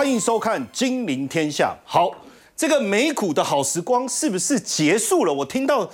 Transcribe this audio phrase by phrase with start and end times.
[0.00, 1.76] 欢迎收看《金陵天下》。
[1.84, 2.10] 好，
[2.56, 5.34] 这个美股的好时光是不是结束了？
[5.34, 5.90] 我听到，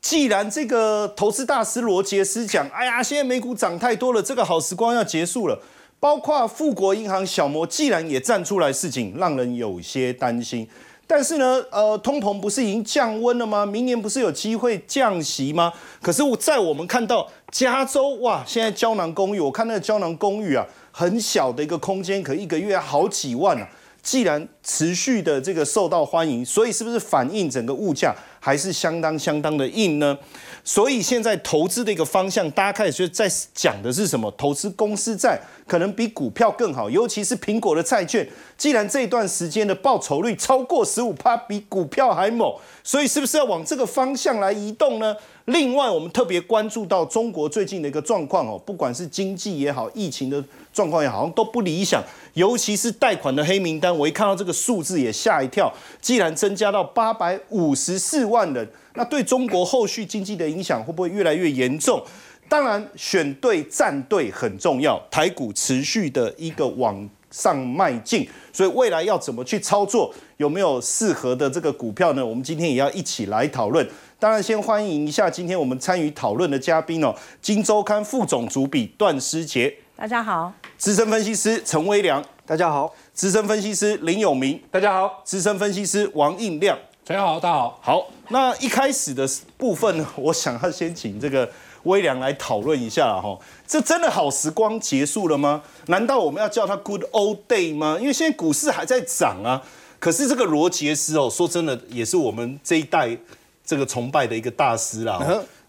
[0.00, 5.56] 既然这个投资大师罗杰斯讲，哎呀，现在美股涨太多了，这个好时光要结束了。
[6.00, 10.68] 包括富国银行小摩，既然也站出来事情，让人有些担心。
[11.06, 13.64] 但是呢，呃，通膨不是已经降温了吗？
[13.64, 15.72] 明年不是有机会降息吗？
[16.02, 20.66] 可是我在我们看到加州，哇，现在胶囊公寓，我看那个胶囊公寓啊，
[20.96, 23.68] 很小的一个空间，可一个月好几万啊。
[24.00, 30.16] 既然持续的这个受到欢迎，所以是不是反映整个物价还是相当相当的硬呢？
[30.62, 34.30] 所以现在投资的一个方向，大家开始就在讲的是什么？
[34.36, 38.28] 投资公司债可能比股票更好，尤其是苹果的债券。
[38.58, 45.16] 既然这段时间的报酬率超过十五趴，比股票还猛，所以是不是要往这个方向来移动呢？
[45.46, 50.42] 另外，我们特别关注到中国最近的一个状况哦，不管是经济也好，疫情的
[50.74, 52.02] 状况也好，像都不理想。
[52.34, 55.72] 尤其是贷款的黑名单，我一看到这个数字也吓一跳，
[56.02, 58.68] 既然增加到八百五十四万人。
[58.96, 62.02] 那对中国后续经济的影响会不会越来越严重？
[62.48, 72.24] 当然，选对站队很重要，台股持续的一个往上迈进，所以未来要怎么去操作，有没有适合的这个股票呢？
[72.24, 73.88] 我们今天也要一起来讨论。
[74.18, 77.08] 当然，先欢迎一下今天我们参与讨论的嘉宾哦，
[77.40, 86.76] 《金周刊》副总主笔段思杰，大家好；资深分析师陈威良，大家好；资深分析师林永明，大家好；资深分析师王应亮。
[87.06, 87.78] 大家好，大家好。
[87.80, 89.24] 好，那一开始的
[89.56, 91.48] 部分呢，我想要先请这个
[91.84, 93.38] 威良来讨论一下哈。
[93.68, 95.62] 这真的好时光结束了吗？
[95.86, 97.96] 难道我们要叫它 Good Old Day 吗？
[98.00, 99.62] 因为现在股市还在涨啊。
[100.00, 103.16] 可是这个罗杰斯哦，说真的，也是我们这一代
[103.64, 105.20] 这个崇拜的一个大师啦。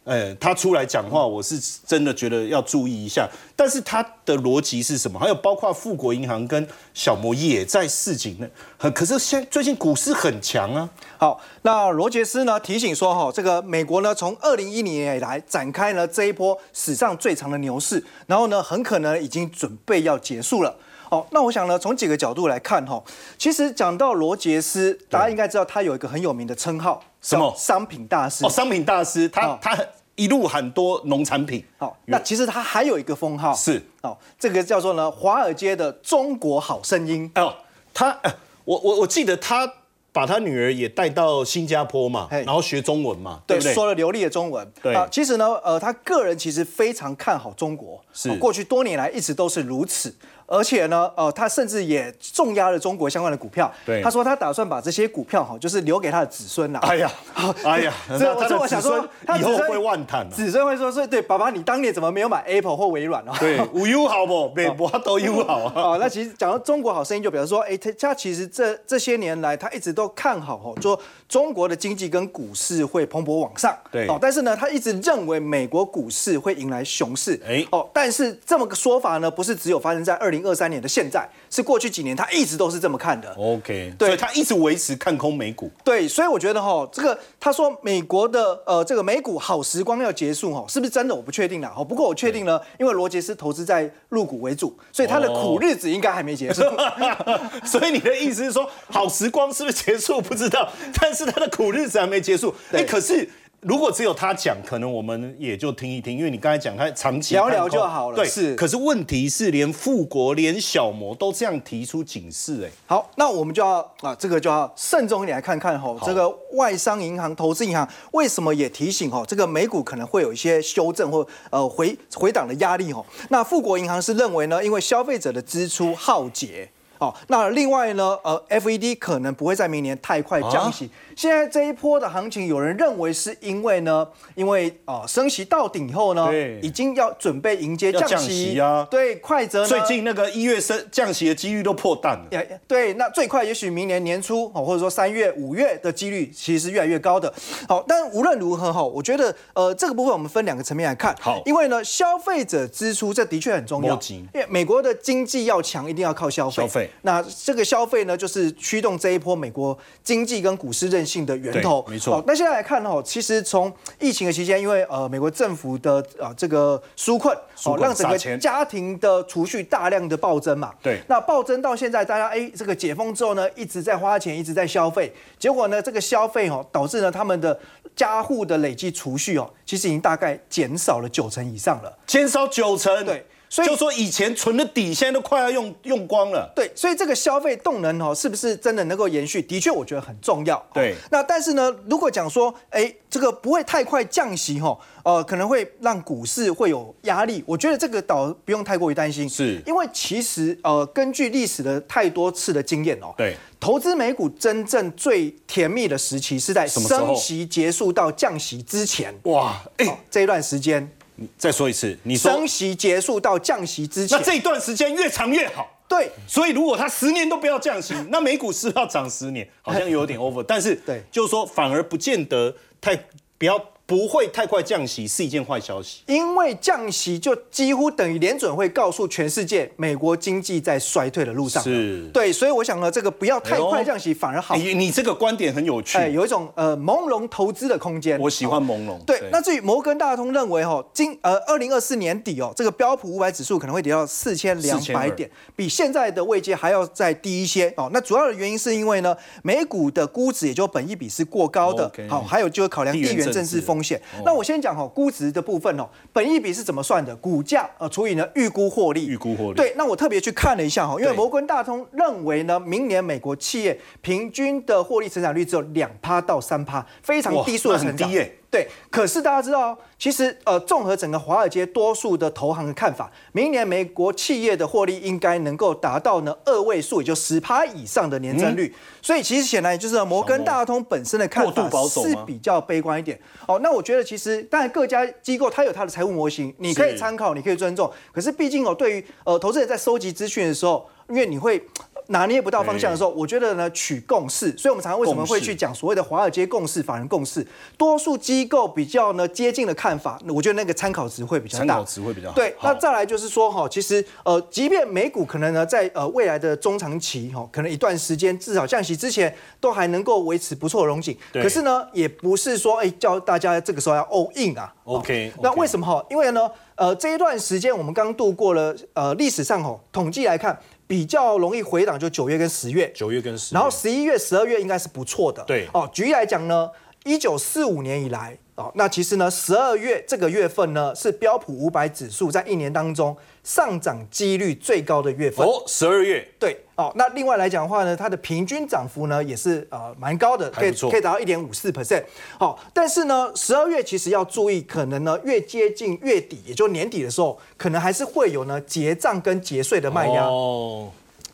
[0.06, 3.28] 哎，他出来讲话，我是真的觉得要注意一下。
[3.56, 5.19] 但是他的逻辑是什么？
[5.19, 8.47] 还有包括富国银行跟小摩也在市井呢。
[8.91, 10.88] 可是现最近股市很强啊。
[11.18, 20.78] 好，那罗杰斯呢提醒说，哈，这个美国呢从二零一零年以来展开了这一波史上最长的牛市，然后呢很可能已经准备要结束了。
[21.09, 23.03] 好，那我想呢从几个角度来看，哈，
[23.40, 27.03] 其实讲到罗杰斯，大家应该知道他有一个很有名的称号。
[27.25, 28.46] 什么商品大师？
[28.46, 29.75] 哦，商品大师，他他
[30.13, 31.66] 一路很多农产品。
[31.80, 37.30] 好，那其实他还有一个封号是哦，这个叫做呢华尔街的中国好声音。
[37.34, 37.56] 哦，
[37.91, 38.16] 他，
[38.63, 39.68] 我我我记得他
[40.12, 43.59] 把他女儿也带到新加坡嘛，然后学中文嘛，对？
[43.59, 44.72] 说了流利的中文。
[44.84, 50.16] 对啊，其实呢，呃，他个人其实非常看好中国，是过去多年来一直都是如此。
[50.47, 53.72] 而且呢，呃，他甚至也重压了中国相关的股票。
[53.85, 56.79] 对，他说他打算把这些股票哈，就是留给他的子孙呐。
[56.83, 57.11] 哎呀，
[57.66, 58.97] 哎呀， 这这我想说，
[59.39, 60.29] 以后会万谈。
[60.29, 63.31] 子孙会说，所以对爸爸，你当年怎么没有买 Apple 或微软哦？
[63.39, 64.51] 对，无忧好不？
[64.56, 65.73] 美国都友好啊。
[65.75, 73.75] 哦，那其实讲到中国好声音，就比如说，哎，他他其实这这些年来，他一直都看好哦，说中国的经济跟股市会蓬勃往上。
[73.91, 77.39] 对，哦，但是呢，他一直认为美国股市会迎来熊市。
[77.47, 81.28] 哎，哦，但是这么个说法呢，不是只有发生在二零二三年的现在。
[81.50, 83.31] 是过去几年，他一直都是这么看的。
[83.38, 85.69] OK，对他一直维持看空美股。
[85.84, 91.13] 对，所以我觉得哈，这个他说美国的呃这个美股好时光要结束哈，是不是真的？
[91.13, 91.74] 我不确定啦。
[91.78, 96.63] 哦，不过我确定呢，因为罗杰斯投资在入股为主，所以他的苦日子应该还没结束。
[97.63, 100.19] 所以你的意思是说，好时光是不是结束？
[100.19, 100.69] 不知道，
[101.00, 102.53] 但是他的苦日子还没结束。
[102.72, 103.29] 哎，可是。
[103.68, 108.16] 如果只有他讲，可能我们也就听一听，因为你刚才讲他长期聊聊就好了。
[108.16, 108.53] 对，是。
[108.53, 123.04] 可是问题是，连富国、连小摩都这样提出警示，哎，好，那我们就要啊，这个就要慎重一点来看看哈，这个外商银行、投资银行为什么也提醒哈，这个美股可能会有一些修正或呃回回档的压力哈。
[123.30, 126.70] 那富国银行是认为呢，因为消费者的支出耗竭。
[126.98, 130.90] 哦，那另外呢，呃，FED 可能不会在明年太快降息。
[131.16, 136.30] 现在这一波的行情，有人认为是因为呢，因为啊升息到顶以后呢，
[136.62, 138.86] 已经要准备迎接降息啊。
[138.92, 142.60] 对，快则最近那个一月升降息的几率都破蛋了。
[142.68, 147.34] 对，那最快也许明年年初哦，或者说三月、五月的几率其实是越来越高的。
[147.68, 151.16] 好，但无论如何哈，我觉得呃这个部分我们分两个层面来看。
[151.22, 156.56] 好，因为呢消费者支出这的确很重要，因为美国的经济要强，一定要靠消费。
[156.56, 156.89] 消费。
[157.04, 161.86] 那这个消费呢，就是驱动这一波美国经济跟股市韧性的源头。
[161.88, 162.24] 没错。
[162.25, 167.36] 那现在来看哦，其实从疫情的期间，因为呃美国政府的啊这个纾困，
[167.66, 170.74] 哦让整个家庭的储蓄大量的暴增嘛。
[170.81, 171.00] 对。
[171.07, 177.58] 那暴增到现在，大家哎这个解封之后呢，一直在花钱，一直在消费，结果呢这个消费哦导致呢他们的
[177.96, 181.98] 家户的累计储蓄哦，其实已经大概减少了九成以上了。
[182.08, 183.06] 减少九成。
[183.06, 183.25] 对。
[183.56, 186.52] 所以就说以前存的底现在都快要用用光了。
[186.54, 189.42] 对，所以这个消费动能哦，是不是真的能够延续？
[189.42, 190.62] 的确，我觉得很重要。
[190.74, 197.42] 对，那但是呢，如果讲说，哎，这个不会太快降息哈，呃，可能会让股市会有压力。
[197.48, 209.18] 我觉得这个倒不用太过于担心，是因为其实呃，根据历史的太多次的经验哦，对，投资美股真正最甜蜜的时期是在升息结束到降息之前。
[209.24, 210.92] 哇，哎、哦这一段时间，
[211.38, 215.71] 再说一次，你说升息结束到降息之前那，这一段时间越长越好。
[215.88, 220.44] 对，所以如果它十年都不要降息，那美股是要涨十年，好像有点 over。
[220.44, 222.95] 但是对就是说反而不见得太
[223.38, 226.02] 不要不会太快降息是一件坏消息。
[226.08, 231.62] 因为降息就几乎等于联准会告诉全世界，美国经济在衰退的路上。
[231.62, 234.56] 是对，所以我想呢，这个不要太快降息，反而好。
[234.56, 238.20] 你你这个观点很有趣，哎，有一种呃朦胧投资的空间。
[238.20, 238.98] 我喜欢朦胧。
[239.06, 247.90] 对，那至于摩根大通认为哦，今呃二零二四年底哦，这个标普五百指数可能会跌到四千两百4200点，比现在的位阶还要再低一些哦。
[247.94, 254.01] 那主要的原因是因为呢，美股的估值也就本益比是过高的好，还有就是考量地地缘缘政政治治风险。
[254.24, 257.13] 那我先讲哈，估值的部分哦，本益比是怎么算的？
[257.18, 268.10] 股价呃除以呢预估获利，预估获利对，那我特别去看了一下哈，因为摩根大通认为呢，明年美国企业平均的获利成长率只有两趴到三趴，非常低速的很成长。
[268.10, 278.74] 低耶对，可是大家知道哦，其实呃，综合整个华尔街多数的投行的看法，明年美国企业的获利应该能够达到呢二位数，也就十趴以上的年增率。
[279.02, 283.19] 所以其实显然就是摩根大通本身的看法是比较悲观一点。
[283.46, 287.92] 哦，那我觉得其实当然各家机构它有它的财务模型，你可以是参考，你可以尊重。
[288.13, 291.62] 可是毕竟哦，对于呃投资人在收集资讯的时候，因为你会。
[292.07, 297.46] 拿捏不到方向的时候，我觉得呢取共识，所以我们常常为什么会去讲所谓的华尔街共识、法人共识？
[297.78, 301.66] 多数机构比较呢接近的看法，我觉得那个参考值会比较大。
[301.66, 314.74] 参考值会比较好对，那再来就是说哈，其实呃，即便美股可能呢在呃未来的中长期哈，可能一段时间至少降息之前都还能够维持不错的融景，可是呢也不是说哎叫大家这个时候要 all in 啊。
[314.86, 316.06] OK，那为什么哈？
[316.10, 325.44] 因为呢呃这一段时间我们刚度过了呃历史上哈统计来看比较容易回档就九月跟十月，九月跟十，然后十一月、十二月应该是不错的。
[325.46, 325.68] 对。
[325.74, 326.70] 哦，举例来讲呢，
[327.04, 335.46] 一九四五年以来，哦，那其实呢，十二月这个月份呢是标普五百指数在一年当中上涨几率最高的月份。
[335.46, 342.02] 哦，十二月对，哦，那另外来讲的话呢，它的平均涨幅呢也是呃蛮高的，可以可以达到一点五四 percent。
[342.40, 350.24] 好，但是呢，十二月其实要注意，可能呢越接近月底，也就年底的时候，可能还是会有呢结账跟结税的卖压。
[350.28, 350.90] 哦，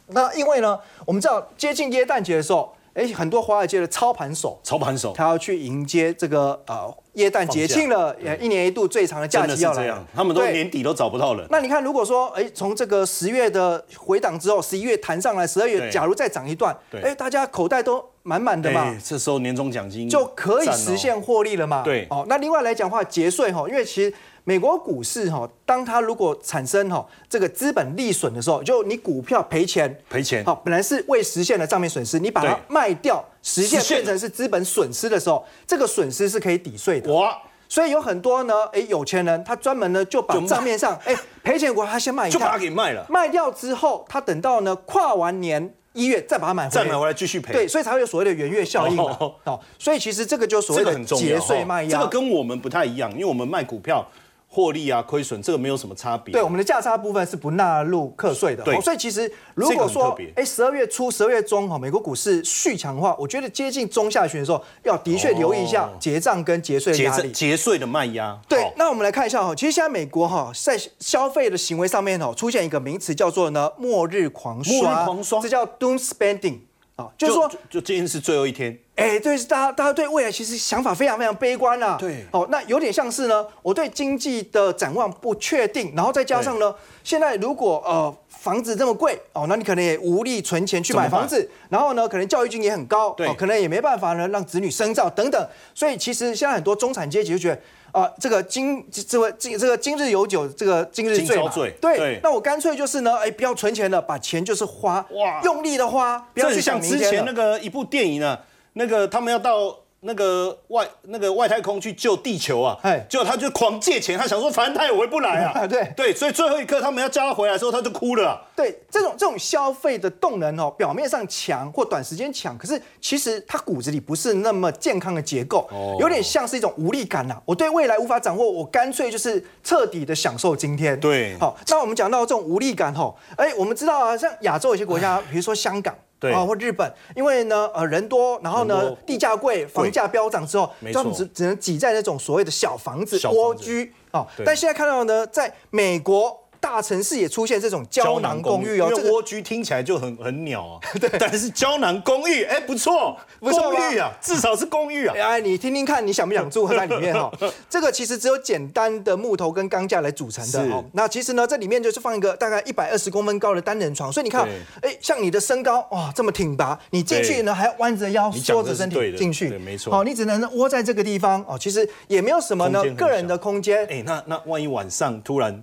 [0.07, 5.13] 那因为呢，我们知道接近耶诞节的时候，哎，很多华尔街的操盘手，操盘手。
[5.13, 11.47] 他要去迎接这个呃耶诞节庆了，也一年一度最长的假期要来了，，他们都年底都找不到人。
[11.49, 17.01] 那你看，如果说，哎，从这个十月的回档之后，十一月弹上来，十二月假如再涨一段，对。
[17.01, 21.83] 哎，大家口袋都满满的嘛哎，，这时候年终奖金就可以实现获利了嘛。
[21.83, 22.05] 对。
[22.09, 37.13] 哦，那另外来讲的话，节税哈，因为其实美国股市哈，当它如果产生哈这个资本利损的时候，就你股票赔钱，赔钱好，本来是未实现的账面损失，你把它对卖掉，实现变成是资本损失的时候，这个损失是可以抵税的。
[37.13, 37.37] 哇，
[37.69, 47.51] 所以有很多呢，哎，有钱人他专门呢就把账面上哎赔钱股他先卖一就把它趟，给卖了，卖掉之后，他等到呢跨完年一月再把它买回来，再买回来继续赔。
[47.51, 49.15] 对，所以才会有所谓的元月效应嘛。
[49.19, 50.97] 哦哦，所以其实这个就所谓的。
[51.03, 51.89] 节税卖压。
[51.89, 54.05] 这个跟我们不太一样，因为我们卖股票
[54.53, 56.33] 获利啊、亏损，这个没有什么差别。
[56.33, 58.61] 对，我们的价差部分是不纳入课税的。
[58.65, 67.31] 对哦所以其实如果说哎，十二月初、十二月中哈，美国股市续强的话，我觉得接近中下旬的时候，要的确留意一下哦结账跟节税压力税。
[67.31, 68.37] 节税的卖压。
[68.49, 76.59] 对，那我们来看一下哈，其实现在美国哈在消费的行为上面哦，出现一个名词叫做呢末日狂刷，末日狂刷这叫 doom spending
[77.01, 97.61] 啊，就是说就就今天是最后一天，哎，对，是大家大家对未来其实想法非常非常悲观啦、对哦，那有点像是呢，我对经济的展望不确定，然后再加上呢，现在如果呃房子这么贵哦，那你可能也无力存钱去买房子，然后呢，可能教育金也很高，对哦，可能也没办法呢让子女深造等等，所以其实现在很多中产阶级就觉得。
[97.91, 108.39] 啊、这个今这个今这个今日有酒，这个今日醉嘛今醉对，对那我干脆就是呢，哎，不要存钱了，把钱就是花，哇用力的花，不要去想明天了前那个一部电影呢，
[108.73, 118.41] 那个他们要到那个外那个外太空去救地球啊，哎结果他就狂借钱，他想说反正他也回不来啊， 对对，所以最后一刻他们要叫他回来的时候，他就哭了啊。
[118.55, 130.99] 对这种这种消费的动能哦，表面上强或短时间强，可是其实他骨子里不是那么健康的结构，哦有点像是一种无力感呐、我对未来无法掌握，我干脆就是彻底的享受今天。
[130.99, 135.95] 对好，那我们讲到这种无力感吼，哎，我们知道啊，像亚洲有些国家， 比如说香港。
[136.21, 136.31] 对。
[136.31, 143.93] 啊，或日本，因为呢，呃，人多，然后呢，地价贵，房价飙涨之后，没错他们只只能挤在那种所谓的小房子、小房子蜗居。
[144.11, 144.25] 啊。
[144.45, 157.31] 但现在看到呢，在美国大城市也出现这种胶囊公寓哦，这个蜗居听起来就很很鸟啊， 对，但是胶囊公寓，哎，不错，不错公寓啊，至少是公寓啊， 哎，你听听看，你想不想住在里面哈？
[157.67, 160.71] 这个其实只有简单的木头跟钢架来组成的是。
[160.71, 160.85] 哦。
[160.93, 164.47] 那其实呢，这里面就是放一个大概一百二十公分高的单人床，所以你看，
[164.81, 169.97] 哎，像你的身高哇这么挺拔，你进去呢还要弯着腰缩着身体进去，对没错。
[169.97, 173.83] 哦，你只能窝在这个地方哦，其实也没有什么呢个人的空间。
[173.87, 175.59] 哎，那那万一晚上突然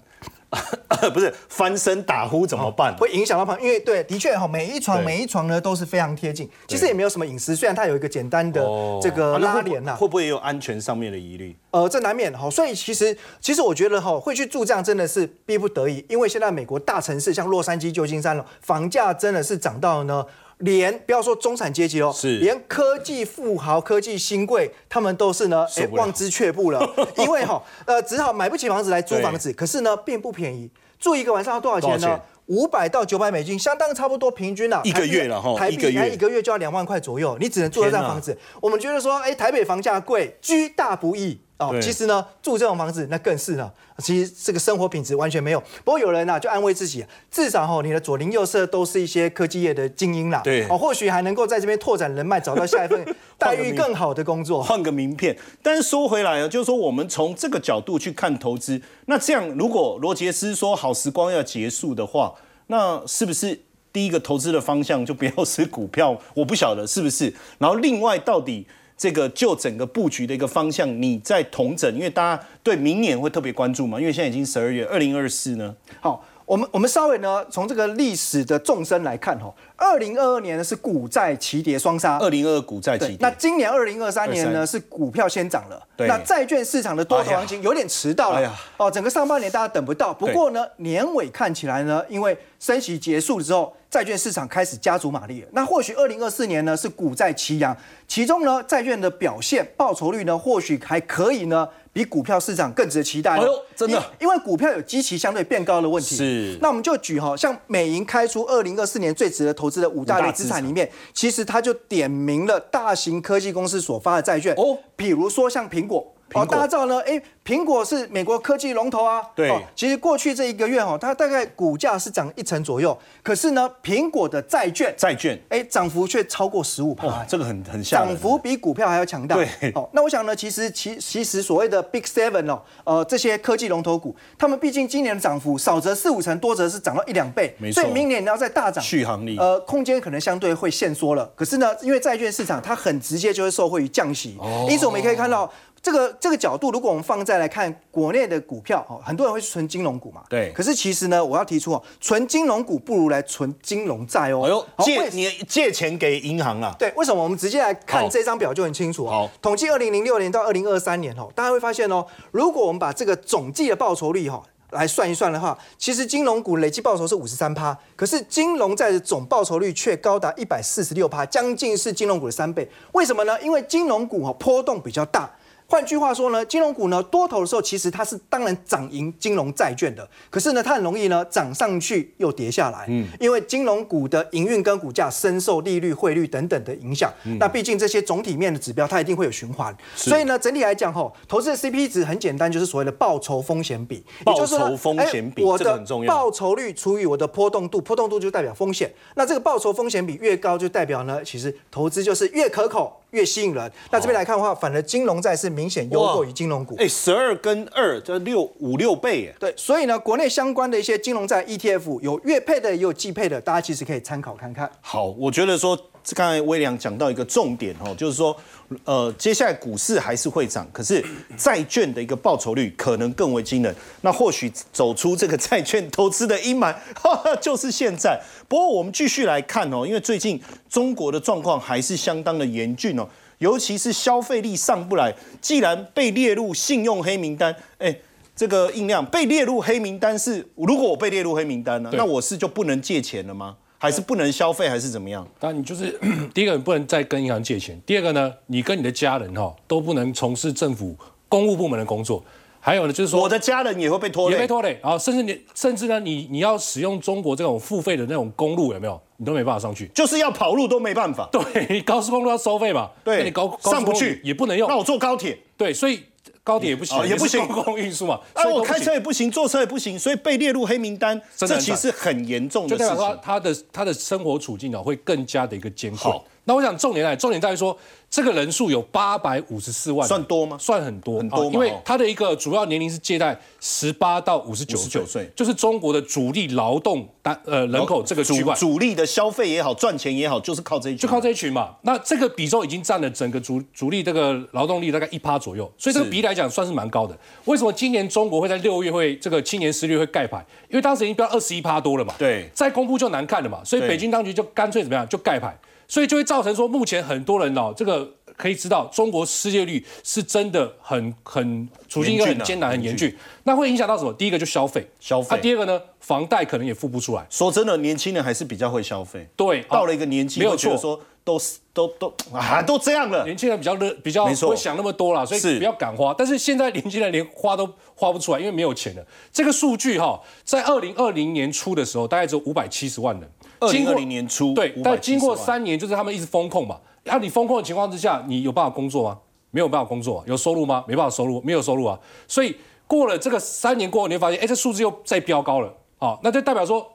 [1.12, 2.97] 不是翻身打呼怎么办？
[2.97, 8.61] 会影响到旁，因为对，的确哈，每一床每一床呢都是非常贴近，其实也没有什么隐私，虽然它有一个简单的
[9.02, 11.55] 这个拉帘呐、会不会也有安全上面的疑虑？
[11.71, 20.25] 呃，这难免哈，所以其实其实我觉得哈，会去住这样真的是逼不得已，因为现在美国大城市像洛杉矶、旧金山了，房价真的是涨到呢。
[20.58, 22.38] 连不要说中产阶级哦，是。
[22.38, 26.88] 连科技富豪、科技新贵，他们都是呢，哎望之却步了，
[27.18, 32.20] 因为哈，呃，只好买不起房子来租房子，可是呢，并不便宜，住一个晚上要多少钱呢？
[32.46, 36.00] 五百到九百美金，相当差不多平均啊，一个月了哈台币一个月。
[36.00, 38.38] 台一个月就要两万块左右，你只能住得这样天哪房子。
[38.62, 41.38] 我们觉得说，哎，台北房价贵，居大不易。
[41.58, 45.60] 哦，其实呢，住这种房子那更是呢，其实这个生活品质完全没有。
[45.84, 53.04] 不过有人呐、就安慰自己，至少哈、你的左邻右舍都是一些科技业的精英啦，对哦，或许还能够在这边拓展人脉，找到下一份
[53.36, 54.62] 待遇更好的工作。
[54.62, 55.36] 换个名片。
[55.60, 62.32] 但是说回来啊，就是说我们从这个角度去看投资，那这样如果罗杰斯说好时光要结束的话，
[62.68, 63.60] 那是不是
[63.92, 66.16] 第一个投资的方向就不要是股票？
[66.34, 67.34] 我不晓得是不是。
[67.58, 68.64] 然后另外到底。
[68.99, 90.12] 这个就整个布局的一个方向，你在同整，因为大家对明年会特别关注嘛，因为现在已经十二月，二零二四呢，好，我们我们稍微呢从这个历史的纵深来看哈，二零二二年呢是股债齐跌双杀，二零二二股债齐跌，那，今年二零二三年呢23是股票先涨了，那债券市场的多头行情有点迟到了，哦，整个上半年大家等不到。
[90.12, 95.48] 不过呢，年尾看起来呢，因为升息结束之后，债券市场开始加足马力了。
[95.52, 103.40] 那或许二零二四年呢是股债齐扬，其中呢债券的表现报酬率呢或许还可以呢比股票市场更值得期待哦。
[103.40, 106.16] 哎呦真的因因为股票有基期相对变高的问题。
[106.16, 116.14] 是那我们就举哈，像美银开出二零二四年最值得投资的五大类资产里面，其实它就点名了大型科技公司所发的债券哦比如说像苹果。
[116.35, 119.23] 哦，大家知道呢，哎，苹果是美国科技龙头啊。
[119.35, 127.06] 对哦，其实过去这一个月哦，它大概股价是涨一成左右，可是呢，苹果的债券，债券，哎，涨幅却超过十五趴。
[127.06, 129.37] 哇，这个很很吓人涨幅比股票还要强大。
[129.37, 141.30] 对哦，那我想呢，其实其其实所谓的 Big Seven 哦，呃，这些科技龙头股，他们毕竟今年的涨幅少则四五成，多则是涨到一两倍，没错所以明年你要再大涨，续航力呃，空间可能相对会限缩了。
[141.35, 145.50] 可是呢，因为债券市场它很直接就会受惠于降息，哦因此我们也可以看到。
[145.80, 154.42] 这个这个角度，如果我们放在来看国内的股票，哦，很多人会去存金融股嘛，对可是其实呢，我要提出哦，存金融股不如来存金融债哦。
[154.44, 159.11] 哎呦，好借你借钱给银行啊，对，为什么我们直接来看好这张表就很清楚哦。
[159.11, 172.68] 好统计二零零六年到二零二三年哦，大家会发现哦，如果我们把这个总计的报酬率哈、来算一算的话，其实金融股累计报酬是五十三趴，可是金融债的总报酬率却高达一百四十六趴，将近是金融股的三倍。
[172.92, 173.40] 为什么呢？
[173.40, 175.30] 因为金融股哈、波动比较大。
[175.70, 187.12] 换句话说呢，金融股呢多头的时候，其实它是当然涨赢金融债券的，可是呢，它很容易呢涨上去又跌下来，嗯，因为金融股的营运跟股价深受利率、汇率等等的影响。
[187.38, 198.90] 那毕竟这些总体面的指标，它一定会有循环，所以呢，整体来讲吼，投资的 CP 值很简单，就是所谓的报酬风险比，也就是报酬风险比我的很重要报酬率除以我的波动度，波动度就代表风险。
[199.16, 203.02] 那这个报酬风险比越高，就代表呢，其实投资就是越可口。
[203.12, 206.76] 越吸引人，那这边来看的话，反而金融债是明显优过于金融股。
[206.78, 209.34] 哎，十二跟二，这六五六倍耶。
[209.40, 214.70] 对，所以呢，国内相关的一些金融债 ETF 有月配的，也有季配的，大家其实可以参考看看。
[214.80, 215.76] 好，我觉得说，
[216.14, 218.36] 刚才威廉讲到一个重点哦，就是说，
[218.84, 221.04] 呃，接下来股市还是会涨，可是
[221.36, 223.74] 债券的一个报酬率可能更为惊人。
[224.02, 226.72] 那或许走出这个债券投资的阴霾，
[227.42, 228.20] 就是现在。
[228.46, 233.08] 不过我们继续来看哦，因为最近中国的状况还是相当的严峻哦。
[233.38, 237.97] 尤其是消费力上不来，既然被列入信用黑名单，哎，
[238.35, 243.57] 这个印量被列入黑名单是，如果我被列入黑名单呢，那我是就不能借钱了吗？
[243.80, 245.25] 还是不能消费，还是怎么样？
[245.38, 245.97] 当然，你就是
[246.35, 250.97] 第一个，你不能再跟银行借钱；第二个呢，你跟你的家人哈都不能从事政府
[251.28, 252.25] 公务部门的工作。
[252.68, 254.78] 还有呢，就是说我的家人也会被拖累，也被拖累。
[254.82, 259.00] 然后甚至你，甚至呢，你你要使用中国这种付费的那种公路，有没有？
[259.16, 261.26] 你都没办法上去，就是要跑路都没办法。
[261.32, 262.90] 对，高速公路要收费嘛？
[263.02, 264.68] 对，你高上不去也不能用。
[264.68, 265.38] 那我坐高铁。
[265.56, 266.02] 对，所以。
[266.44, 268.18] 高铁也不行，也不行，公共运输嘛。
[268.32, 272.88] 啊，我开车也不行，坐车也不行，所以被列入黑名单，这其实很严重的事情。
[272.88, 276.14] 就代表说，他的他的生活处境呢，会更加的一个艰困。
[276.49, 277.76] 那我想重点在，重点在于说，
[278.09, 280.57] 这个人数有八百五十四万，算多吗？
[280.59, 291.76] 算很多，很多因为他的一个主要年龄是借贷十八到五十九岁，就是中国的主力劳动单呃人口这个主主力的消费也好，赚钱也好，就是靠这一群，就靠这一群嘛。
[291.83, 297.14] 那这个比重已经占了整个主主力这个劳动力大概一趴左右，所以这个比例来讲算是蛮高的。
[297.45, 300.43] 为什么今年中国会在六月会这个青年失业率会盖牌？
[300.71, 305.55] 因为当时已经飙二十一趴多了嘛，对，再公布就难看了嘛，所以北京当局就干脆怎么样，就盖牌。
[305.88, 313.16] 所以就会造成说，目前很多人哦，这个可以知道，中国失业率是真的很很处境一个很艰难、很严峻。
[313.45, 314.12] 那会影响到什么？
[314.12, 315.28] 第一个就消费，消费。
[315.30, 317.26] 那，第二个呢，房贷可能也付不出来。
[317.30, 319.26] 说真的，年轻人还是比较会消费。
[319.35, 321.38] 对，到了一个年纪，没有错，说都
[321.73, 323.25] 都都啊，都这样了。
[323.25, 326.14] 年轻人比较热，比较不会想那么多了，所以不要敢花。
[326.16, 329.07] 但是现在年轻人连花都花不出来，因为没有钱了。
[329.33, 333.30] 这个数据哈，在二零二零年初的时候，大概只有五百七十万人。
[333.60, 336.78] 二零二零年初，对，但经过三年，就是他们一直风控嘛。
[337.04, 339.18] 那你风控的情况之下，你有办法工作吗？
[339.50, 340.84] 没有办法工作，有收入吗？
[340.86, 341.98] 没办法收入，没有收入啊。
[342.26, 342.54] 所以
[342.86, 345.72] 过了这个三年过后，你会发现，哎，这数字又再飙高了。
[345.96, 346.86] 好，那就代表说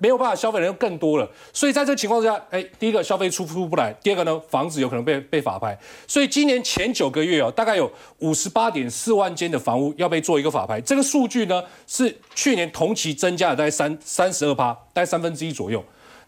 [0.00, 1.30] 没有办法消费的人又更多了。
[1.52, 5.78] 所以在这情况之下，哎，第一个消费出出不来，第二个呢，房子有可能被被法拍。
[6.06, 10.80] 所以今年前九个月哦，大概有五十八点四万间的房屋要被做一个法拍。
[10.80, 15.82] 这个数据呢，是去年同期增加了大概三三十二趴，大概三分之一左右。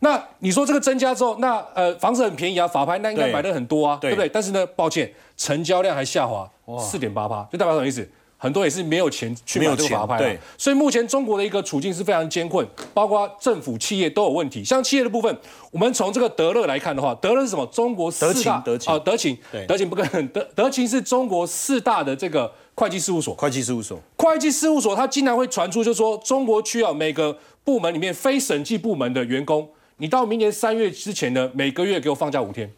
[0.05, 4.29] 那你说这个增加之后，那呃房子很便宜啊，法拍那应该买的很多啊，对不对？
[4.29, 8.07] 但是呢，抱歉，成交量还下滑四点八八，就代表什么意思？
[8.37, 14.65] 很多也是没有钱去买这个法拍对，所以目前中国的一个处境是非常艰困，包括政府、企业都有问题。
[14.65, 15.39] 像企业的部分，
[15.71, 17.65] 我们从这个德乐来看的话，德乐是什么？
[17.67, 29.69] 中国四大啊，德勤，德勤不跟德德勤是中国四大的这个会计事务所，会计事务所，会计事务所，它经常会传出，就是说中国需要每个部门里面非审计部门的员工。
[30.03, 32.69] 你到明年三月之前呢，每个月给我放假五天，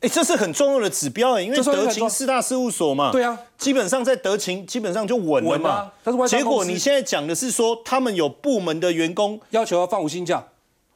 [0.00, 5.90] 哎，这是很重要的指标哎，因为德勤四大事务所嘛，对啊，基本上在德勤基本上就稳了嘛。
[6.02, 10.46] 但是结果你现在讲的是说，他们有部门的员工要求要放五星假，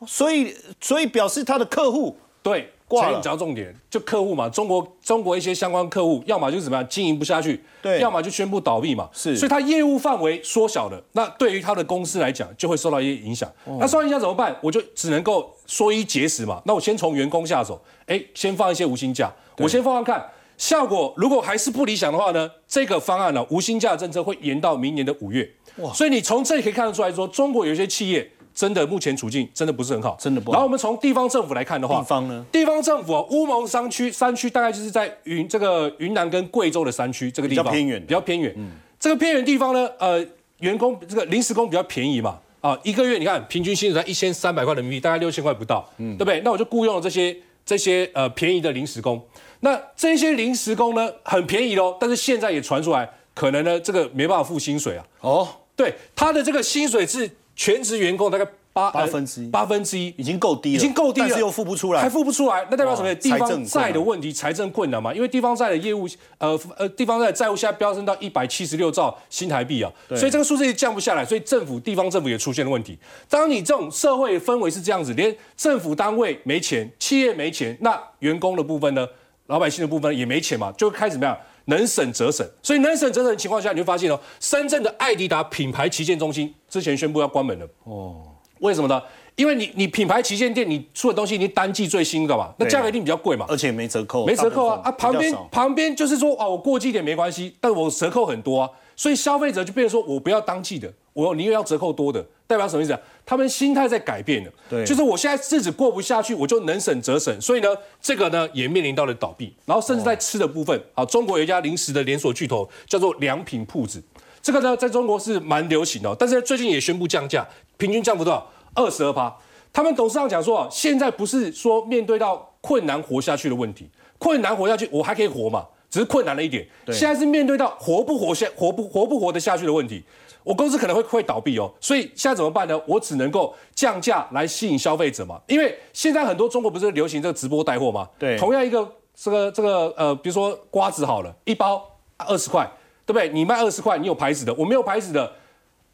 [0.07, 2.75] 所以所以表示他的客户对。
[2.89, 13.51] 所以你讲重点，就客户嘛，中国中国一些相关客户，要么就是怎么样经营不下去，对，要么就宣布倒闭嘛，是，所以它业务范围缩小了，那对于他的公司来讲，就会受到一些影响。
[13.79, 14.57] 那受到影响怎么办？
[14.63, 16.63] 我就只能够缩衣节食嘛。
[16.65, 21.13] 那我先从员工下手，哎，先放一些无薪假，我先放放看效果。
[21.17, 25.47] 如果还是不理想的话呢，这个方案呢，无薪假政策会延到明年的五月。
[25.77, 28.31] 哇，所以你从这里可以看得出来说，中国有一些企业。
[28.59, 30.55] 真的，目前处境真的不是很好，真的不好。
[30.55, 32.45] 然后我们从地方政府来看的话，地方呢？
[32.51, 38.53] 地方政府啊，乌蒙山区山区大概就是在云这个云南跟贵州的山区这个地方，比较偏远，比较偏远。
[38.57, 40.27] 嗯，这个偏远地方呢，呃，
[40.59, 46.41] 员工这个临时工比较便宜嘛，啊，一个月你看平均薪水才一千三百块人民币，大概六千块不到，嗯，对不对？
[46.45, 49.25] 那我就雇佣了这些这些呃便宜的临时工。
[49.61, 55.07] 那这些临时工呢，很便宜喽，但是现在也传出来，可能呢这个没办法付薪水啊。
[55.21, 58.49] 哦，对，他的这个薪水是全职员工大概。
[58.71, 63.13] 八八分之一，八分之一已经够低了，已经够低了，但是又付不出来，还付不出来，那代表什么？
[63.17, 65.13] 地方债的问题，财政困难嘛？
[65.13, 72.97] 因为地方债的业务，呃呃，地方债债务现在飙升到一百七十六兆新台币啊，所以这个数字也降不下来，所以政府地方政府也出现了问题。
[73.29, 79.05] 当你这种社会氛围是这样子，连政府单位没钱，企业没钱，那员工的部分呢，
[79.47, 81.37] 老百姓的部分也没钱嘛，就开始怎么样？
[81.69, 87.67] 能省则省，所以能省则省的情况下，你会发现哦，深圳的艾迪达品牌旗舰中心之前宣布要关门了。
[87.85, 88.23] 哦，
[88.61, 89.01] 为什么呢？
[89.37, 103.01] 因为你你品牌旗舰店你出的东西，你单季最新的嘛，那价格一定比较贵嘛，而且没折扣，没折扣啊啊旁边旁边就是说啊我过季点没关系，但我折扣很多啊，所以消费者就变成说我不要当季的，我宁愿要折扣多的，代表什么意思啊？
[103.25, 107.69] 他们心态在改变了，对，就是我现在日子过不下去，我就能省则省，所以呢，
[108.03, 114.03] 这个呢也面临到了倒闭，然后甚至在吃的部分啊，中国有一家零食的连锁巨头叫做良品铺子，
[114.43, 118.51] 这个呢在中国是蛮流行的，但是最近也宣布降价，平均降幅多少？
[118.75, 119.33] 二十二趴，
[119.73, 125.67] 他们董事长讲说啊，现在不是说面对到困难活下去的问题，困难活下去，我还可以活嘛，
[125.99, 126.65] 只是困难了一点。
[126.87, 130.05] 现在是面对到活不活下活不活不活得下去的问题，
[130.45, 131.69] 我公司可能会会倒闭哦。
[131.81, 132.81] 所以现在怎么办呢？
[132.87, 135.41] 我只能够降价来吸引消费者嘛。
[135.49, 138.09] 因为现在很多中国不是流行这个直播带货吗？
[138.17, 141.85] 对，同样一个这个这个呃，比如说瓜子好了，一包
[142.17, 142.71] 二十块，
[143.05, 143.29] 对不对？
[143.31, 145.33] 你卖二十块，你有牌子的，我没有牌子的。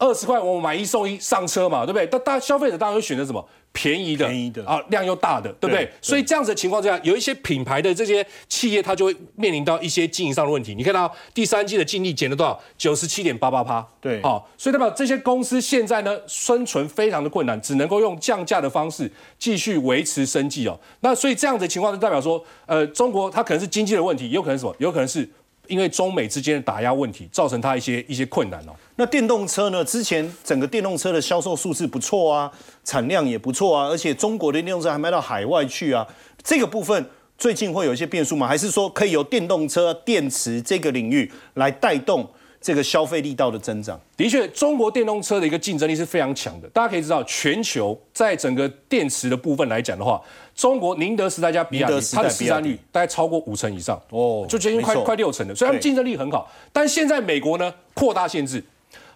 [0.05, 2.05] 二十块我买一送一上车嘛，对不对？
[2.07, 5.89] 但大消费者当然会选择什么便宜的，便宜的啊，量又大的，对不对？
[6.01, 10.75] 所以这样子的情况之下，有一些品牌的这些企业，它就会面临到一些经营上的问题。
[10.75, 12.59] 你看到第三季的净利减了多少？
[12.77, 13.85] 九十七点八八趴。
[13.99, 20.79] 对，好，所以代表这些公司现在呢，生存非常的困难，只能够用降价的方式继续维持生计哦。
[21.01, 24.75] 那所以这样子的情况就代表说，呃，中国它可能是经济的问题，有可能什么？
[24.79, 25.29] 有可能是。
[25.67, 28.73] 因为中美之间的打压问题，造成它一些一些困难哦。
[28.95, 29.83] 那电动车呢？
[29.83, 32.51] 之前整个电动车的销售数字不错啊，
[32.83, 36.07] 产量也不错啊，而且中国的电动车还卖到海外去啊。
[36.43, 38.47] 这个部分最近会有一些变数吗？
[38.47, 42.27] 还是说可以由电动车电池这个领域来带动？
[42.61, 46.67] 这个消费力道的增长，的确，中国电动车的一个竞争力是非常强的。
[46.69, 50.19] 大家可以知道，全球在整个电池的部分来讲的话，
[50.55, 56.49] 中国宁德时代加比亚迪，它的市占率大概超过五成以上，哦，就接近快快六成的，所以他们竞争力很好。
[56.71, 58.63] 但现在美国呢，扩大限制。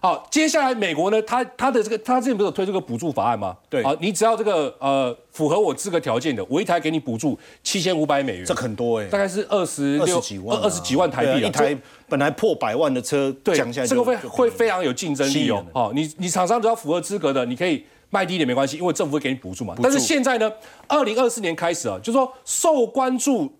[0.02, 3.54] 好，接下来美国呢，它它的这个，它之前不是有推这个补助法案吗？
[3.68, 11.76] 对，好，你只要这个呃符合我资格条件的，我一台给你补助七千五百美元，这很多哎，大概是二十六几万，二十几万台币一台
[12.08, 13.54] 本来破百万的车，对，
[13.86, 15.64] 这个会会非常有竞争力哦。
[15.74, 19.74] 好，你你厂商只要符合资格的，你可以卖低一点没关系，因为政府会给你补助嘛。
[19.82, 20.52] 但是现在呢，
[20.86, 23.50] 二零二四年开始啊，就是说受关注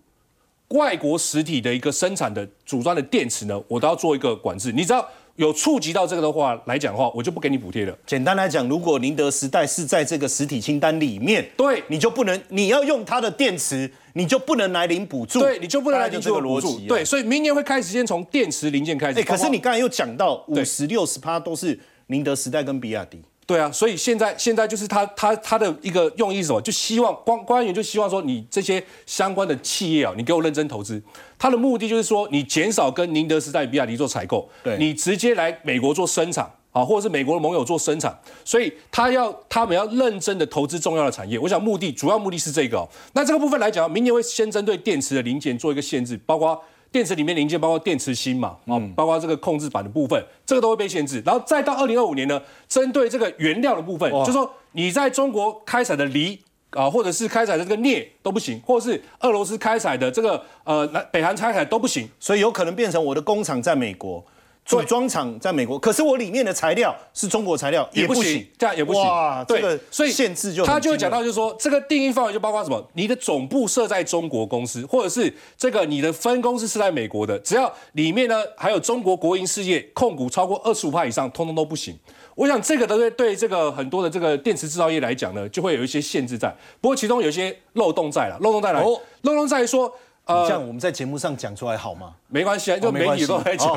[0.69, 5.07] 外国实体的一个生产的组装的电池呢，我都要做一个管制，你知道。
[5.37, 7.97] 有触及到这个的话来讲的话，我就不给你补贴了。
[8.05, 15.39] 简单来讲，如果宁德时代是在这个实体清单里面，对，你就不能，你要用它的电池，你就不能来领补助。
[15.39, 16.85] 对，你就不能来领这个逻辑。
[16.85, 19.19] 对，所以明年会开始先从电池零件开始。
[19.19, 23.21] 哎，可是你刚才又讲到五十六十趴都是宁德时代跟比亚迪。
[23.51, 26.61] 对啊，所以现在现在就是他他他的一个用意是什么？
[26.61, 31.03] 就希望官官员就希望说，你这些相关的企业啊，你给我认真投资。
[31.37, 38.17] 他的目的就是说，你减少跟宁德时代、比亚迪做采购，对，你直接来美国做生产啊，或者是美国的盟友做生产。
[38.45, 41.37] 所以他要他们要认真的投资重要的产业。
[41.37, 42.87] 我想目的主要目的是这个。
[43.11, 46.57] 那这个部分来讲，明年会先针对电池的零件做一个限制，包括。
[46.91, 51.23] 电池里面零件包括电池芯嘛，啊，包括这个控制板的部分，这个都会被限制。
[51.25, 56.37] 然后再到二零二五年呢，针对这个原料的部分，就说你在中国开采的锂
[56.71, 64.23] 啊，或者是开采的这个镍都不行，或者是俄罗斯开采的这个呃南北韩开采都不行，所以有可能变成我的工厂在美国。
[64.63, 69.03] 组装厂在美国，可是我里面的材料是中国材料，也不行，这样也不行。
[69.03, 72.81] 哇，对，所以限制就他就会讲到，就是说这个定义范围就包括什么？
[72.93, 81.97] 你的总部设在中国公司，或者是这个你的分公司是在美国的，只要里面呢还有中国国营事业控股超过二十五以上，通通都不行。
[82.35, 86.55] 我想这个都对对这个很多的这个电池制造业来讲呢，就会有一些限制在。
[86.79, 88.79] 不过其中有一些漏洞在了，漏洞在哪？
[88.81, 89.01] 漏
[89.35, 89.93] 洞在于说。
[90.27, 92.13] 这样我们在节目上讲出来好吗？
[92.27, 93.69] 没关系啊，就媒体都在讲，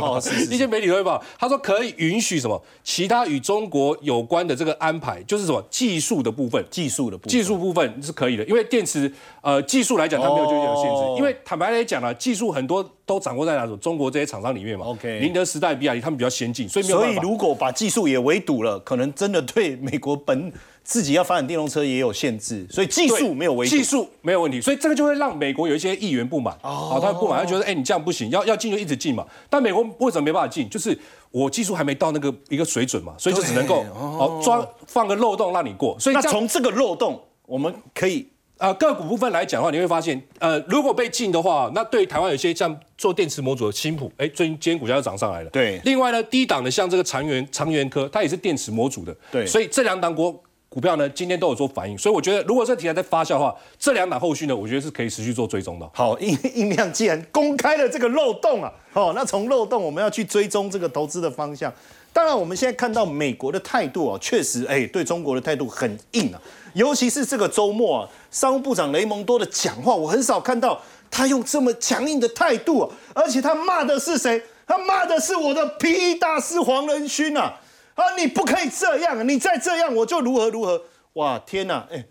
[0.51, 1.21] 一些媒体都会报。
[1.37, 14.87] 他说可以允许什么其他与中国有关的这个安排，就是什么技术的部分，技术的部分，技术部分是可以的，因为电池呃技术来讲它没有就有限制，因为坦白来讲啊，技术很多都掌握在哪种中国这些厂商里面嘛。
[14.87, 20.53] OK，宁德时代、比亚迪他们比较先进，所以所以如果把技术也围堵了，可能真的对美国本。
[20.85, 23.75] 自己要发展电动车也有限制，所以技术没有问题。
[23.75, 26.55] 技术没有问题，所以这个就会让美国有一些议员不满。
[26.63, 29.27] 哦，他不满，他觉得，哎，你这样不行，要要进就一直进嘛。
[29.49, 30.69] 但美国为什么没办法进？
[30.69, 30.97] 就是
[31.31, 35.99] 我技术还没到那个一个水准嘛，所以就只能够哦装放个漏洞让你过。
[35.99, 45.49] 所以那从这个漏洞，我们可以啊个股部分来讲的话，你会发现，呃，如果被禁的话，那对台湾有些像做电池模组的新普，哎，最近今天股价又涨上来了。
[45.49, 45.81] 对。
[45.87, 49.17] 另外呢，低档的像这个长源长源科，它也是电池模组的。
[49.33, 49.47] 对。
[49.47, 50.39] 所以这两档股。
[50.75, 55.89] 股票呢，今天都有做反应，所以我觉得，如果这题材在发酵的话，这两档后续呢，我觉得是可以持续做追踪的。
[55.95, 61.73] 好， 印印量既然公开了这个漏洞啊，哦，那从漏洞我们要去追踪这个投资的方向。
[62.13, 66.43] 当然，我们现在看到美国的态度啊，确实，哎，对中国的态度很硬啊。
[66.73, 74.43] 尤其是这个周末啊，商务部长雷蒙多的讲话，我很少看到他用这么强硬的态度啊，而且他骂的是谁？
[74.67, 77.61] 他骂的是我的皮衣大师黄仁勋啊。
[77.95, 78.17] 啊！
[78.17, 80.83] 你不可以这样，你再这样我就如何如何！
[81.15, 81.87] 哇，天哪！
[81.91, 82.05] 哎，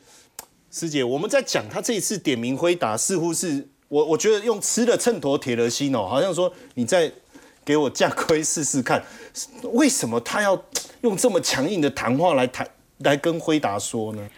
[0.72, 7.12] 师姐，我们在讲他这一次点名回答，似乎是我我觉得用吃的秤砣铁了心哦，好像说你再
[7.66, 9.04] 给我架盔试试看，
[9.74, 10.62] 为什么他要
[11.02, 12.68] 用这么强硬的谈话来谈
[13.00, 14.30] 来跟辉达说呢？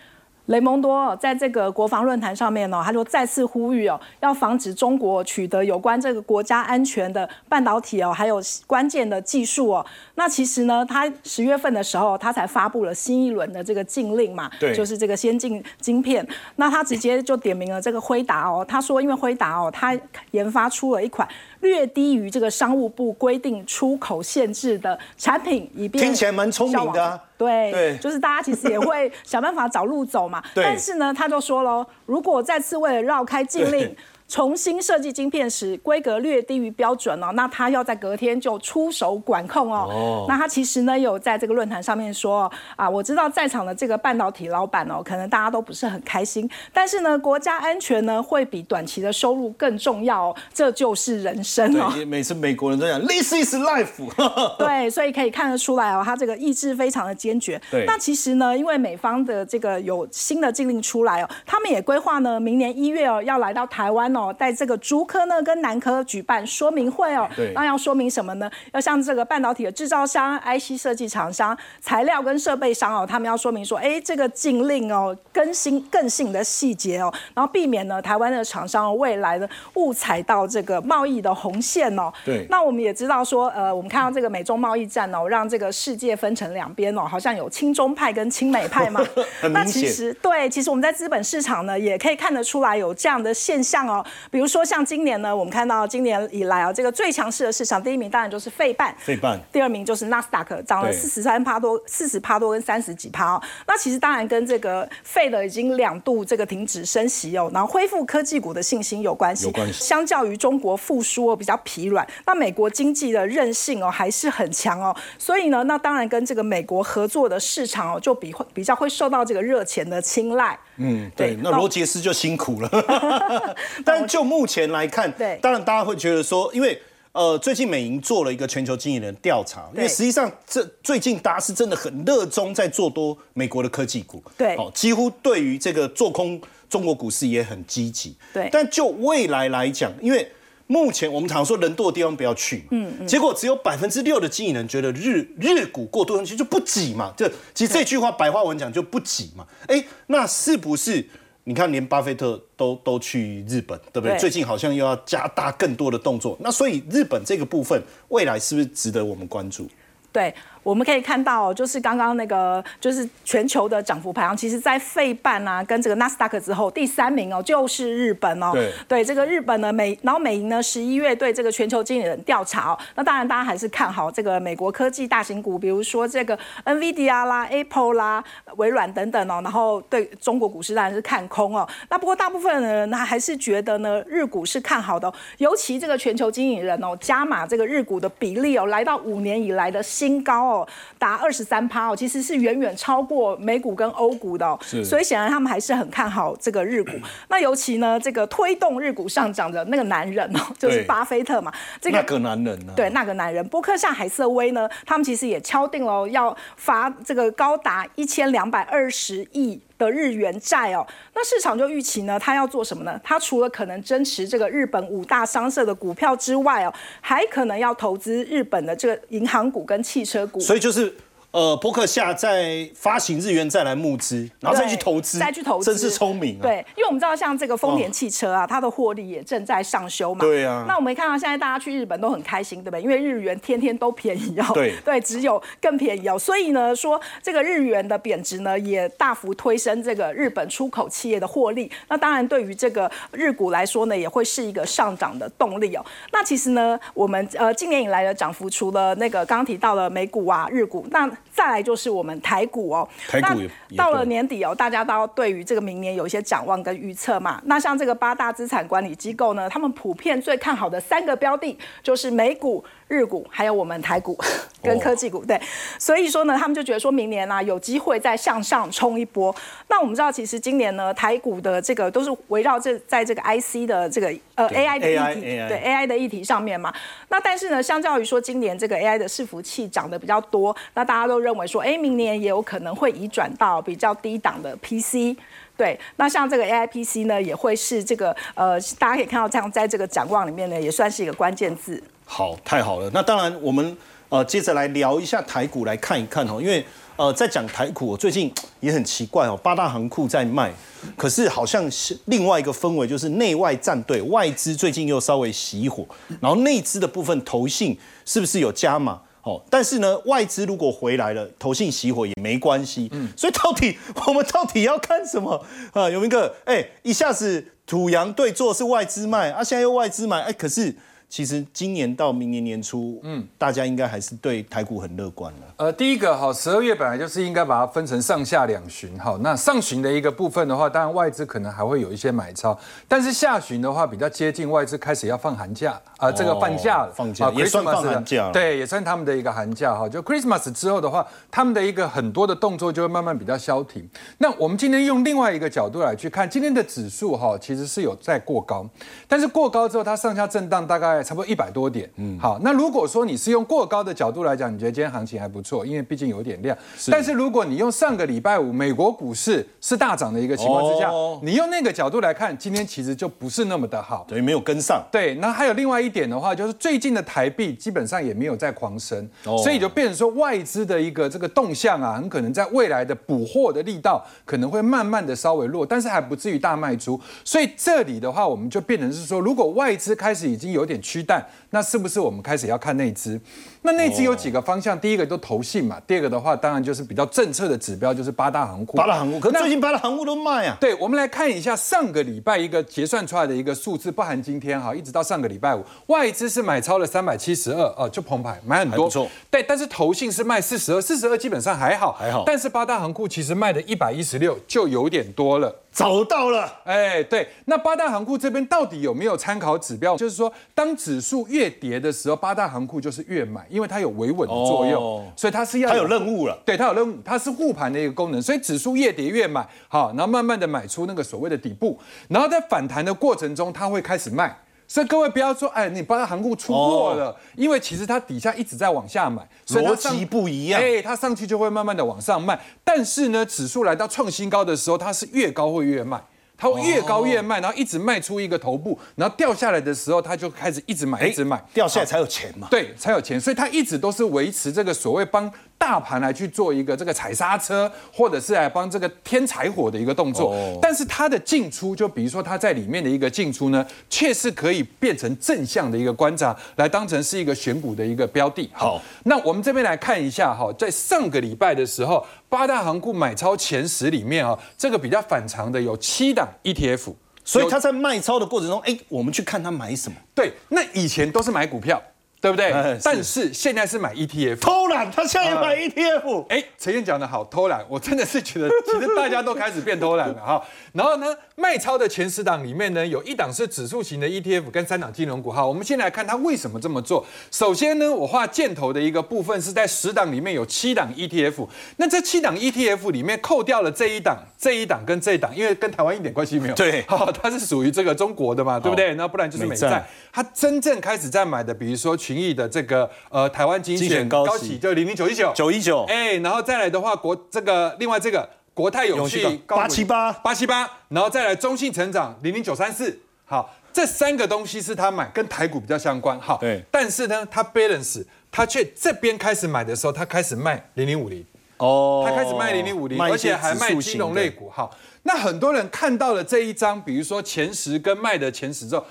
[0.48, 9.86] 雷蒙多在这个国防论坛上面呢，他就再次呼吁哦，要防止中国取得有关这个国家安全的半导体哦，还有关键的技术哦。
[10.16, 16.26] 那其实呢，他十月份的时候，他才发布了新一轮的这个禁令嘛，对，就是这个先进晶片。
[16.58, 19.98] 那他直接就点名了这个辉达哦，他说因为辉达哦，他
[20.32, 21.28] 研发出了一款
[21.62, 27.20] 略低于这个商务部规定出口限制的产品，以便听起来蛮聪明的。
[27.38, 30.42] 对，对，就是大家其实也会想办法找路走嘛。
[30.56, 33.96] 但是呢，他就说喽，如果再次为了绕开禁令。
[34.28, 40.26] 重新设计晶片时，规格略低于标准哦，那他要在隔天就出手管控哦。
[40.28, 51.94] 那他其实呢有在这个论坛上面说啊，我知道在场的这个半导体老板哦，可能大家都不是很开心，但是呢，国家安全呢会比短期的收入更重要，这就是人生哦。
[52.08, 53.86] 每次美国人都讲 This is life。
[54.58, 57.62] 对，所以可以看得出来哦，他这个意志非常的坚决。
[57.70, 57.86] 对。
[57.86, 64.15] 那其实呢，因为美方的这个有新的禁令出来哦，他们也规划呢，明年一月哦要来到台湾。
[64.16, 68.50] 哦，在这个竹科呢跟南科举办说明会哦，那要说明什么呢？
[68.74, 82.12] 要向这个半导体的制造商、IC 设计厂商、材料跟设备商哦，他们要说明说，哎，这个禁令哦，更新更新的细节哦，然后避免呢台湾的厂商未来的误踩到这个贸易的红线哦。
[82.24, 82.46] 对。
[82.50, 89.02] 那我们也知道说，呃，我们看到这个美中贸易战哦，让这个世界分成两边哦，好像有亲中派跟亲美派嘛。
[89.52, 94.05] 那其实对，其实我们在资本市场呢，也可以看得出来有这样的现象哦。
[94.30, 103.42] 比如说像今年呢，我们看到今年以来啊，这个最强势的市场，第一名当然就是费半，费半，第二名就是纳斯达克，涨了四十三趴多，四十趴多跟三十几趴哦。
[103.68, 109.46] 那其实当然跟这个费的已经两度这个停止升息哦，然后恢复科技股的信心有关系。
[109.46, 109.84] 有关系。
[109.84, 114.96] 相较于中国复苏哦比较疲软，那美国经济的韧性哦还是很强哦。
[115.18, 120.58] 所以呢，那当然跟这个美国合作的市场哦就比会比较会受到这个热钱的青睐。
[120.78, 121.36] 嗯，对。
[121.42, 122.70] 那罗杰斯就辛苦了。
[123.86, 138.50] 但就目前来看，对，当然大家会觉得说，因为呃，最近美银做了一个全球经理人调查，因为实际上这最近大家是真的很热衷在做多美国的科技股，对，哦，几乎对于这个做空中国股市也很积极，对。
[138.52, 140.30] 但就未来来讲，因为
[140.68, 151.08] 目前我们常说人多的地方不要去，嗯嗯，结果只有百分之六的经理人觉得日日股过多，其就不挤嘛，就其实这句话白话文讲就不挤嘛，哎，那是不是？
[151.48, 154.18] 你看，连巴菲特都都去日本，对不对？
[154.18, 159.70] 最近好像又要加大更多的动作，那所以日本这个部分未来是不是值得我们关注？
[160.12, 160.34] 对。
[160.66, 168.52] 我们可以看到，就是刚刚那个，就是全球的涨幅排行，其实，在费半啊跟这个纳斯达克之后，第三名哦，就是日本哦。
[168.52, 168.74] 对。
[168.88, 178.24] 对这个日本呢，美然后美银呢，十一月对这个全球经理人调查哦，那当然大家还是看好这个美国科技大型股，比如说这个 NVIDIA 啦、Apple 啦、
[178.56, 181.68] 微软等等哦，然后对中国股市当然是看空哦。
[181.90, 190.55] 那不过大部分的人呢，还是觉得呢，日股是看好的，尤其这个全球经理人哦，加码这个日股的比例哦，来到五年以来的新高哦。
[191.00, 196.92] 达二十三趴哦，其实是远远超过美股跟欧股的哦，所以显然他们还是很看好这个日股。
[197.30, 201.52] 那尤其呢，这个推动日股上涨的那个男人哦，就是巴菲特嘛。
[201.82, 202.74] 这个那个男人呢？
[202.76, 209.60] 对，那个男人，波克夏海瑟威呢，他们其实也敲定了要发这个高达一千两百二十亿。
[209.78, 213.00] 的日元债哦，那市场就预期呢，它要做什么呢？
[213.04, 220.40] 它除了可能增持这个日本五大商社的股票之外哦，还可能要投资日本的这个银行股跟汽车股。
[220.40, 220.94] 所以就是。
[221.36, 226.44] 呃，伯克夏在发行日元再来募资，然后再去投资，再去投资，真是聪明啊！
[226.44, 230.22] 对，因为我们知道像这个丰田汽车啊，它的获利也正在上修嘛。
[230.22, 230.64] 对啊。
[230.66, 232.82] 那我们看到现在大家去日本都很开心，对不对？
[232.82, 234.46] 因为日元天天都便宜哦。
[234.54, 234.74] 对。
[234.86, 236.18] 对，只有更便宜哦。
[236.18, 241.70] 所以呢，说这个日元的贬值呢，也大幅推升这个日本出口企业的获利。
[241.90, 245.86] 那当然，对于这个日股来说呢，也会是一个上涨的动力哦。
[246.14, 253.42] 那其实呢，我们呃今年以来的涨幅，除了那个刚刚提到的美股啊、日股，那再来就是我们台股哦，台股
[253.76, 257.42] 到了年底哦，大家都要对于这个明年有一些展望跟预测嘛。
[257.44, 262.64] 那像这个八大资产管理机构呢，他们普遍最看好的三个标的，就是美股。
[262.88, 264.16] 日股还有我们台股
[264.62, 265.42] 跟科技股，对，
[265.80, 269.36] 所以说呢，他们就觉得说明年呢有机会再向上冲一波。
[269.68, 276.72] 那我们知道，其实今年呢台股的这个都是围绕这在这个 IC 的这个呃 AI 的议题，对 AI 的议题上面嘛。
[277.10, 285.18] 那但是呢，相较于说今年这个 AI 的伺服器涨得比较多，那大家都认为说，哎，明年也有可能会移转到比较低档的 PC。
[285.58, 291.82] 对，那像这个 AI PC 呢，也会是这个呃，大家可以看到这样在这个展望里面呢，也算是一个关键字。
[292.06, 292.92] 好，太好了。
[292.94, 293.76] 那当然，我们
[294.10, 296.42] 呃接着来聊一下台股，来看一看哦。
[296.42, 296.64] 因为
[296.98, 300.54] 呃，在讲台股，我最近也很奇怪哦，八大行库在卖，
[300.98, 305.86] 可是好像是另外一个氛围，就是内外战队，外资最近又稍微熄火，
[306.22, 309.02] 然后内资的部分投信是不是有加码？
[309.26, 312.90] 哦，但是呢，外资如果回来了，投信熄火也没关系。
[312.94, 315.90] 嗯，所以到底我们到底要看什么啊？
[315.90, 320.76] 有一个哎，一下子土洋对坐是外资卖，啊，现在又外资买，哎，可是。
[321.16, 325.40] 其实今年到明年年初，嗯，大家应该还是对台股很乐观了。
[325.56, 329.18] 呃，第一个哈，十二月本来就是应该把它分成上下两旬哈。
[329.22, 339.88] 那上旬的一个部分的话，当然外资可能还会有一些买超，但是下旬的话比较接近外资开始要放寒假啊，这个放假了，放假也算放寒假，对，也算他们的一个寒假哈。
[339.88, 343.90] 就 Christmas 之后的话，他们的一个很多的动作就会慢慢比较消停。
[344.18, 348.70] 那我们今天用另外一个角度来去看今天的指数哈，其实是有在过高，
[349.08, 351.05] 但是过高之后它上下震荡大概。
[351.06, 356.58] 差不多一百多点，嗯，好，那如果说你是用过高的角度来讲，你觉得今天行情还不错，因为毕竟有点量。
[356.90, 360.90] 但是如果你用上个礼拜五美国股市是大涨的一个情况之下，
[361.22, 364.84] 你用那个角度来看，今天其实就不是那么的好，等于没有跟上。
[364.92, 377.00] 对，那还有另外一点的话，就是最近的台币基本上也没有在狂升，所以就变成说外资的一个这个动向啊，很可能在未来的补货的力道可能会慢慢的稍微弱，但是还不至于大卖出。
[377.24, 383.20] 所以这里的话，我们就变成是说，如果外资开始已经有点趋淡，那是不是我们开始要看内资？
[383.64, 388.78] 那内资有几个方向，第一个都投信嘛，第二个的话，当然就是比较政策的指标，就是八大行库。
[388.78, 390.56] 八大行库，可最近八大行库都卖啊。
[390.62, 398.90] 对，我们来看一下上个礼拜一个结算出来的一个数字，不含今天哈，一直到上个礼拜五，外资是买超了三百七十二，哦，就澎湃，买很多。
[398.90, 399.10] 错。
[399.30, 402.24] 对，但是投信是卖四十二，四十二基本上还好，还好。
[402.26, 405.54] 但是八大行库其实卖的一百一十六，就有点多了。
[405.72, 409.98] 找到了，哎，对，那八大行库这边到底有没有参考指标？
[409.98, 424.38] 就是说，当指数越跌的时候，八大行库就是越买，因为它有维稳的作用，所以它是要它有任务了，对，它有任务，它是护盘的一个功能，所以指数越跌越买，好，然后慢慢的买出那个所谓的底部，然后在反弹的过程中，它会开始卖。
[424.68, 436.04] 所以各位不要说，哎，你八大行库出货了，因为其实它底下一直在往下买，逻辑不一样，哎，它上去就会慢慢的往上卖，但是呢，指数来到创新高的时候，它是越高会越卖。
[436.38, 442.48] 它会越高越卖，然后一直卖出一个头部，然后掉下来的时候，它就开始一直买，一直买，掉下来才有钱嘛？
[442.52, 450.36] 对，才有钱，所以它一直都是维持这个所谓帮大盘来去做一个这个踩刹车，或者是来帮这个添柴火的一个动作。
[450.62, 458.50] 但是它的进出，就比如说它在里面的一个进出呢，却是可以变成正向的一个观察，来当成是一个选股的一个标的。
[458.54, 462.06] 好，那我们这边来看一下哈，在上个礼拜的时候。
[462.28, 469.96] 八大行库买超前十里面啊，这个比较反常的有七档 ETF，所以他在卖超的过程中，哎，我们去看他买什么？
[470.14, 471.82] 对，那以前都是买股票。
[472.26, 472.52] 对不对？
[472.84, 476.26] 但是现在是买 ETF，偷懒，他现在买 ETF。
[476.30, 480.44] 哎，陈燕讲的好，偷懒，我真的是觉得， 其实大家都开始变偷懒了哈。
[480.74, 485.46] 然后呢，卖超的前十档里面呢，有一档是指数型的 ETF，跟三档金融股哈。
[485.46, 487.06] 我们先来看他为什么这么做。
[487.30, 496.56] 首先呢，我画箭头的一个部分是在十档里面有七档 ETF，那这七档 ETF 里面扣掉了这一档、这一档跟这一档，因为跟台湾一点关系没有。
[496.56, 498.96] 对， 好，它是属于这个中国的嘛，对不对？
[498.96, 499.86] 那不然就是美债。
[500.12, 502.15] 它真正开始在买的，比如说群。
[502.16, 505.32] 亿的这个呃台湾精选高企就零零九一九。
[505.36, 505.84] 九一九。
[505.90, 510.12] 哎，然后再来的话国这个另外这个国泰永续八七八。
[510.14, 521.26] 八七八，然后再来中信成长零零九三四，好，这三个东西是他买跟台股比较相关，好，对，但是呢，他 balance 他却这边开始买的时候，他开始卖零零五零。
[521.58, 528.86] 哦，他开始卖零零五零，而且还卖金融类股，好，那很多人看到了这一张，比如说前十跟卖的前十之后。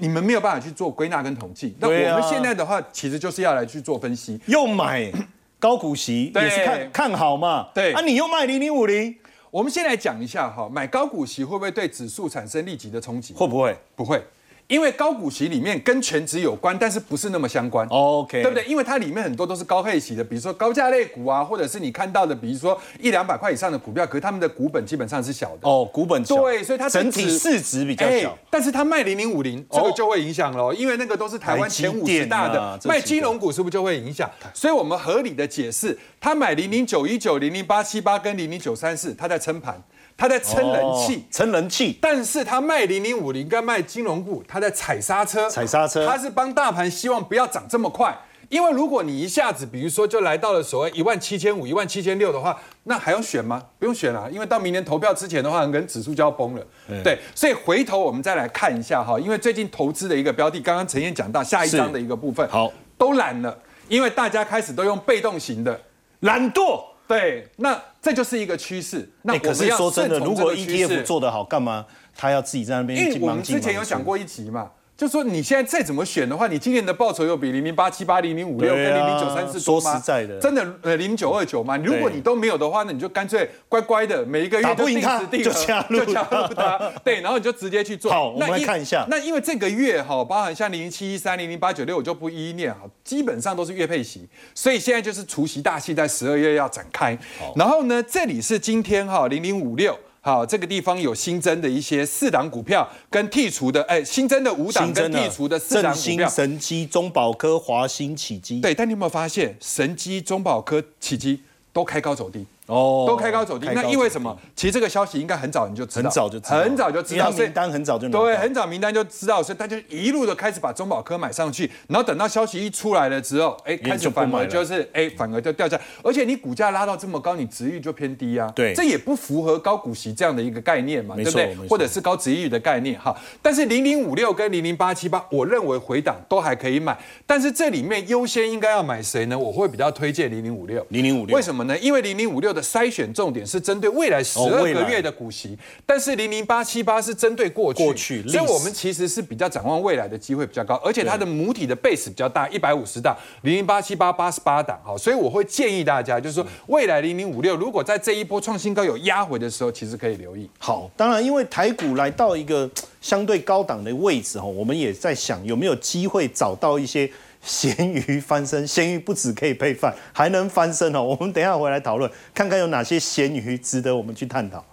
[0.00, 4.40] 你们没有办法去做归纳跟统计，那我们现在的话，其实就是要来去做分析。
[4.46, 5.12] 又买
[5.58, 7.68] 高股息，也是看看好嘛。
[7.74, 9.14] 对啊，你又卖零零五零，
[9.50, 13.34] 我们先来讲一下哈，买高股息会不会对指数产生立即的冲击？
[13.34, 13.76] 会不会？
[13.94, 14.22] 不会。
[14.70, 18.64] 因为高股息里面跟全值有关，但是不是那么相关，OK，对不对？
[18.66, 25.68] 因为它里面很多都是高配息的，比如说高价类股啊，或者是你看到的，比如说一两百块以上的股票，可是他们的股本基本上是小的。
[25.68, 34.30] 哦，股本小，对，所以它整体市值比较小，但是它卖零零五零，这个就会影响喽，因为那个都是台湾前五十大的卖金融股，是不是就会影响？
[34.54, 39.82] 所以我们合理的解释，他买零零九一九、零零八七八跟零零九三四，他在撑盘。
[40.20, 48.14] 他在撑人气，撑人气，但是他卖零零五零跟卖金融股，他在踩刹车，踩刹车，他是帮大盘希望不要涨这么快，
[48.50, 52.54] 因为如果你一下子，比如说就来到了所谓一万七千五、一万七千六的话，
[52.84, 53.62] 那还用选吗？
[53.78, 56.62] 不用选了，因为到明年投票之前的话，可能指数就要崩了。
[57.02, 63.58] 对，所以回头我们再来看一下哈，因为最近投资的一个标的，刚刚陈燕讲到下一章的一个部分，好，都懒了，
[63.88, 65.80] 因为大家开始都用被动型的。
[66.20, 66.89] 懒惰。
[67.10, 69.10] 对，那这就是一个趋势。
[69.22, 71.84] 那哎，可是说真的，如果 ETF 做得好，干嘛
[72.16, 74.70] 他要自己在那边因为我们之前有讲过一集嘛，
[75.00, 79.92] 就说你现在再怎么选的话，你今年的报酬又比零零八七八、零零五六跟零零九三四多吗？
[79.92, 81.74] 说实在的真的呃零九二九嘛。
[81.78, 88.12] 如果你都没有的话，那你就干脆乖乖的每一个月打不赢他就定时定额就加入 就加入它，对，然后你就直接去做。
[88.12, 97.18] 好我们看一下那因为这个月哈，包含像零零七一三、零零八九六，我就不一一念哈，基本上都是月配息，所以现在就是除夕大戏在十二月要展开。
[97.56, 99.98] 然后呢，这里是今天哈零零五六。
[100.22, 106.28] 好，这个地方有新增的一些四档股票跟剔除的，哎，新增的五档跟剔除的四档振兴、股票。
[106.28, 111.40] 神机、中保科、华兴、启基，对，但你有没有发现，神机、中保科、启基
[111.72, 112.44] 都开高走低？
[112.70, 114.36] 哦都开高走低，那因为什么？
[114.54, 116.58] 其实这个消息应该很早你就知道，很早就知道。
[116.60, 128.72] 很早就知道，名单很早就对，很早名单就知道，所以大家一路的开始把中保科买上去，然后等到消息一出来了之后，哎，开始反而就是哎，反而就掉下来，而且你股价拉到这么高，你值域就偏低啊，对。
[128.74, 131.56] 这也不符合高股息这样的一个概念嘛，对不对？
[131.68, 133.14] 或者是高值域的概念哈。
[133.42, 136.96] 但是零零五六跟零零八七八，我认为回档都还可以买，
[137.26, 139.38] 但是这里面优先应该要买谁呢？
[139.38, 140.86] 我会比较推荐零零五六。
[140.90, 141.36] 零零五六。
[141.36, 141.76] 为什么呢？
[141.78, 160.48] 因为零零五六的筛选重点是针对未来十二个月的股息，但是零零八七八是针对过去，过去所以我们其实是比较展望未来的机会比较高，而且它的母体的 base 比较大，一百五十档，零零八七八八十八档，好，所以我会建议大家，就是说未来零零五六如果在这一波创新高有压回的时候，其实可以留意。
[160.58, 162.68] 好，当然，因为台股来到一个
[163.00, 167.10] 相对高档的位置哈，我们也在想有没有机会找到一些
[167.42, 168.66] 咸鱼翻身。
[168.66, 171.02] 咸鱼不止可以配饭，还能翻身哦。
[171.02, 174.64] 我们等下回来讨论，看看有哪些咸鱼值得我们去探讨。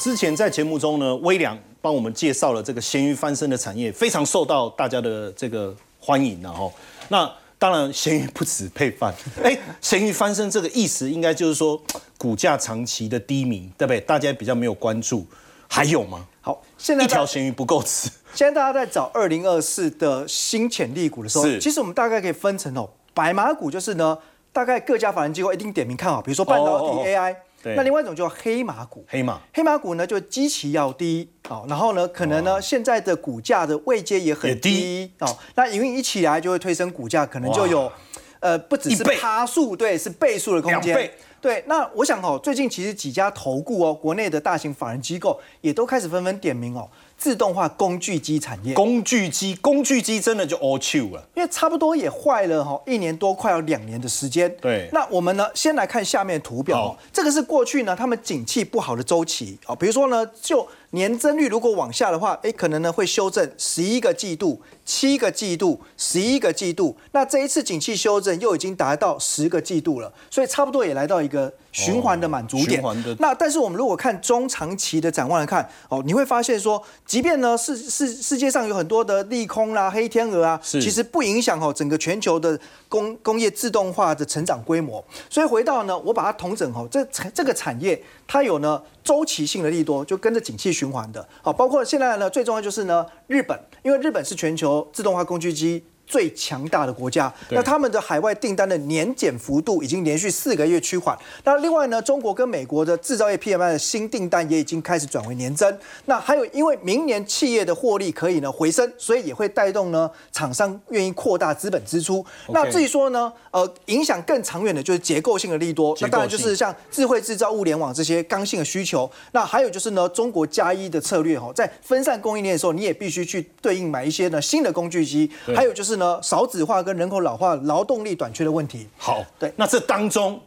[0.00, 6.72] 之前在节目中呢，微良帮我们介绍了这个咸鱼翻身的产业，非常受到大家的这个欢迎然后，
[7.10, 11.78] 那当然，咸鱼不止配饭， 哎，咸鱼翻身这个意思应该就是说
[12.16, 14.00] 股价长期的低迷，对不对？
[14.00, 15.26] 大家比较没有关注，
[15.68, 16.26] 还有吗？
[16.40, 24.16] 好，现在一条咸鱼不够吃，现在大家在找二零二四的新潜力股的时候，其实我们大概可以分成哦，白马股就是呢，
[24.50, 27.36] 大概各家法人机构一定点名看好，比如说半导体、AI。
[27.62, 27.74] 对。
[27.76, 29.40] 那另外一种叫黑马股，黑马。
[29.52, 34.70] 黑马股呢就基期要低哦，然后呢可能呢现在的股价的位阶也也很低。
[34.70, 37.90] 低哦，那营运一起来就会推升股价，可能就有
[38.38, 41.10] 呃不只是趴数，对，是倍数的空间。
[41.40, 46.86] 对，那我想哦，最近其实几家投顾哦，国内的大型法人机构也都开始纷纷点名哦，
[47.20, 48.72] 自动化工具机产业。
[48.72, 51.22] 工具机，工具机真的就 all chew 了。
[51.34, 54.50] 因为差不多也坏了哈，一年多快要两年的时间。
[54.58, 66.96] 对那我们呢，先来看下面的图表这个是过去呢他们景气不好的周期啊，比如说呢，就年增率如果往下的话，哎，可能呢会修正十一个季度、七个季度、十一个季度。
[67.12, 72.82] 那这一次景气修正又已经达到十个季度了，所以差不多也来到一个循环的满足点。
[73.18, 82.58] 那但是我们如果看中长期的展望来看，哦，你会发现说，即便呢世世世界上有很多的利空啦、黑天鹅啊，其实不影响哦整个全球的
[82.88, 85.04] 工工业自动化的成长规模。
[85.28, 87.04] 所以回到呢，我把它统整哦，这
[87.34, 91.26] 这个产业它有呢周期性的利多，就跟着景气循环的。
[91.42, 95.84] 好，包括现在呢最重要就是呢日本，因为日本是全球自动化工具机。
[96.10, 101.16] 最强大的国家，那他们的海外订单的年减幅度已经连续四个月趋缓。
[101.44, 105.78] 那另外呢，中国跟美国的制造业 PMI 的新订单也已经开始转为年增。
[106.06, 112.26] 那还有，因为明年企业的获利可以呢回升，所以也会带动呢厂商愿意扩大资本支出。
[112.48, 119.08] 那至于说呢，呃，影响更长远的就是结构性的利多，那当然就是像智慧制造、物联网这些刚性的需求。
[119.30, 125.30] 那还有就是呢，中国加一的策略哈，在分散供应链的时候，你也必须去对应买一些呢新的工具机。
[125.54, 128.88] 还有就是呢，少子化跟人口老化、劳动力短缺的问题。
[128.98, 130.42] 好，对那这当中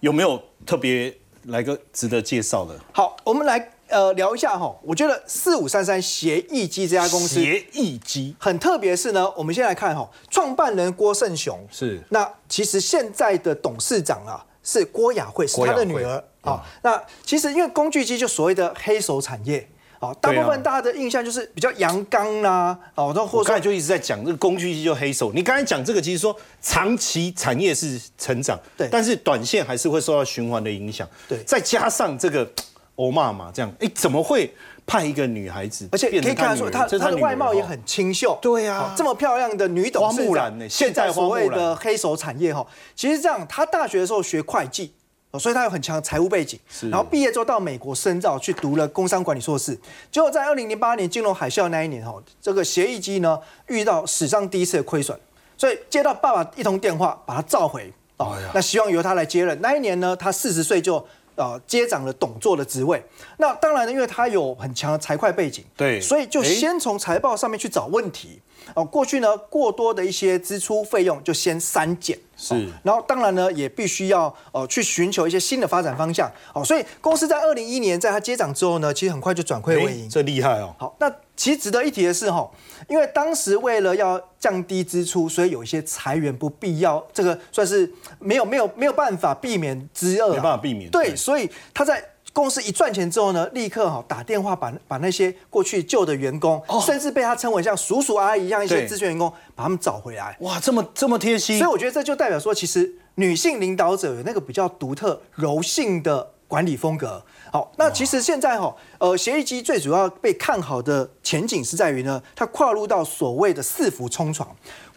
[0.00, 2.74] 有没有特别来个值得介绍的？
[2.92, 16.60] 好，我们来呃聊一下哈，我觉得四五三三协议机这家公司协议机很特别是呢，我们先来看哈，创办人郭胜雄是那其实现在的董事长啊是郭雅慧，是他的女儿啊。
[16.82, 19.68] 那其实因为工具机就所谓的黑手产业。
[20.00, 25.32] 哦，大部分大家的印象就是比较阳刚啦，哦，然后或者刚才就一直在讲这个工具机就黑手。
[25.32, 32.48] 你刚才讲这个，其实说长期产业是成长，对但是短线还是会受到循环的影响，对再加上这个
[32.94, 34.54] 欧骂嘛，这样，哎，怎么会
[34.86, 37.78] 派一个女孩子，而且可以看得出她她的外貌也很。
[37.84, 38.38] 清秀。
[38.40, 44.92] 对啊这么漂亮的女董事花木长兰呢现现在所谓的黑手产业哈，其实这样，她大学的时候学会计。
[45.30, 46.58] 哦所以他有很强的财务背景，
[46.90, 49.78] 然后毕业之后到美国深造，去读了工商管理硕士。
[50.10, 55.18] 结果在二零零八年金融海啸那一年，哈，这个协议机呢遇到史上第一次的亏损，
[55.56, 59.60] 所以接到爸爸一通电话，把他召回，哦，那希望由他来接任。
[59.60, 61.06] 那一年呢，他四十岁就
[61.38, 63.02] 呃接掌了董座的职位。
[63.38, 68.42] 那当然呢，因为他有很强的财会背景，对所以就先从财报上面去找问题。
[68.74, 76.30] 哦，过去呢过多的一些支出费用就先删减，是哦然后当然呢也必须要呃去寻求一些新的发展方向。
[76.52, 80.04] 哦，所以公司在二零一一年在他接掌之后呢，其实很快就转亏为盈。
[80.04, 80.74] 哎这厉害哦。
[80.78, 82.50] 好，那其实值得一提的是哈，
[82.88, 92.02] 因为当时为了要降低支出，所以有一些裁员不必要，这个算是没有没有没有办法避免之恶、啊，没办法避免对，所以他在。
[92.30, 100.36] 公司一赚钱之后呢，立刻哈打电话把把那些过去旧的员工，甚至被他称为像叔叔阿姨一样一些资深员工，把他们找回来。
[100.40, 107.24] 哇，这么这么贴心所以，我觉得这就代表说，其实女性领导者有那个比较独特、柔性的管理风格。
[107.50, 114.48] 好，那其实现在哈，呃，协议机最主要被看好的前景是在于呢，它跨入到所谓的四伏冲床。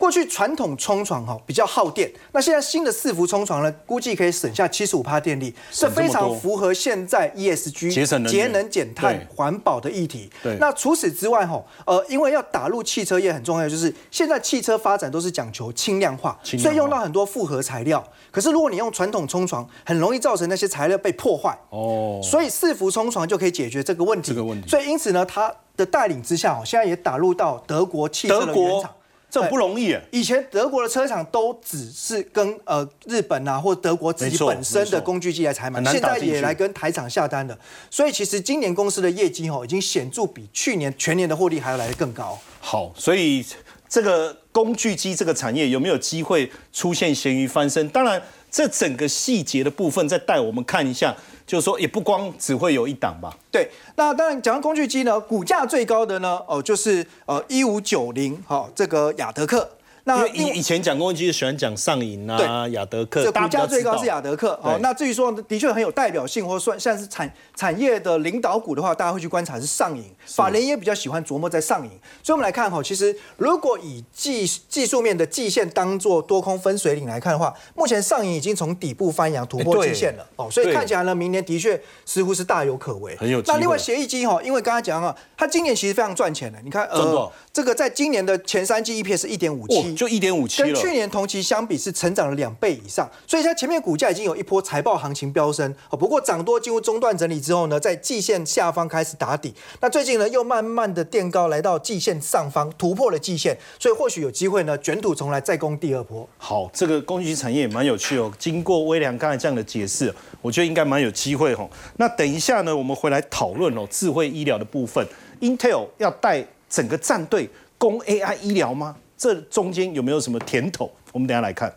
[0.01, 10.27] 过去传统冲床哈比较耗电，那现在新的四伏冲床呢，估计可以省下七十五帕电力，这非常符合现在 ESG 节省能源节能减碳对环保的议题。
[10.41, 18.03] 对那除此之外哈，呃，因为要打入汽车业很重要，就是现在汽车发展都是讲求轻量化，所以用到很多复合材料。
[18.31, 21.55] 可是如果你用传统冲床，很容易造成那些材料被破坏。
[21.69, 24.29] 哦，所以四伏冲床就可以解决这个问题。
[24.29, 28.89] 这个问题所以因此呢，它的带领之下，哦，现在也打入到德国汽车的原厂。
[29.31, 30.01] 这很不容易耶。
[30.11, 37.57] 以前德国的车厂都只是跟呃日本啊或德国自己本身的工具机来采买现在也来跟台厂下单了。
[37.89, 42.37] 所以其实今年公司的业绩哦，已经显著比去年全年的获利还要来得更高。
[42.59, 43.45] 好，所以
[43.87, 47.87] 这个工具机这个产业有没有机会出现咸鱼翻身？
[47.89, 48.21] 当然，
[48.51, 51.15] 这整个细节的部分再带我们看一下，
[51.51, 53.35] 就是说也不光只会有一档吧。
[53.51, 59.69] 对，那当然讲到工具机呢，股价最高的呢，哦，就是呃一五九零，好，这个雅德克。
[60.03, 64.79] 因那为以以前讲工具机喜欢讲上银啊、对雅德克，这股价最高是雅德克哦。
[64.81, 70.05] 那至于说的确很有代表性，或算像是产产业的领导股的话，大家会去观察是上影。
[70.25, 71.91] 法人也比较喜欢琢磨在上影。
[72.23, 83.15] 所以我们来看哈，其实如果以技技术面的季线当做多空分水岭来看的话，目前上影已经从底部翻扬突破季线了哦，所以看起来呢，明年的确似乎是大有可为。
[83.17, 86.59] 很有那另外协议机哈，因为刚才讲啊，它今年其实非常赚钱的。
[86.63, 90.67] 你看呃，这个在今年的前三季 EPS 是一点五哦七，，就一点五七了。
[90.67, 95.97] 跟去年同期相比是成长了两倍以上，所以它前面股价已经有一波财报行情飙升哦。
[95.97, 106.27] 不过涨多进入中段整理之后呢，在季线下方开始打底，那最近呢又慢慢的垫高来到季线上方，突破了季线，所以或许有机会呢卷土重来，再攻第二波。
[106.37, 108.31] 好，这个工具产业也蛮有趣哦。
[108.37, 111.69] 经过微良刚才这样的解释，我觉得应该蛮有机会哦。
[111.97, 115.05] 那等一下呢，我们回来讨论哦，智慧医疗的部分
[115.39, 118.95] ，Intel 要带整个战队攻 AI 医疗吗？
[119.17, 120.91] 这中间有没有什么甜头？
[121.11, 121.71] 我们等下来看。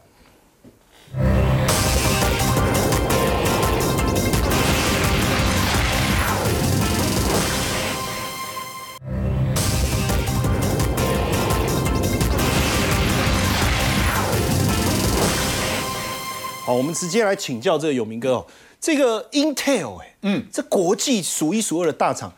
[16.64, 18.46] 好，我们直接来请教这个有明哥哦，
[18.80, 22.32] 这个 Intel 哎、嗯，这国际数一数二的大厂，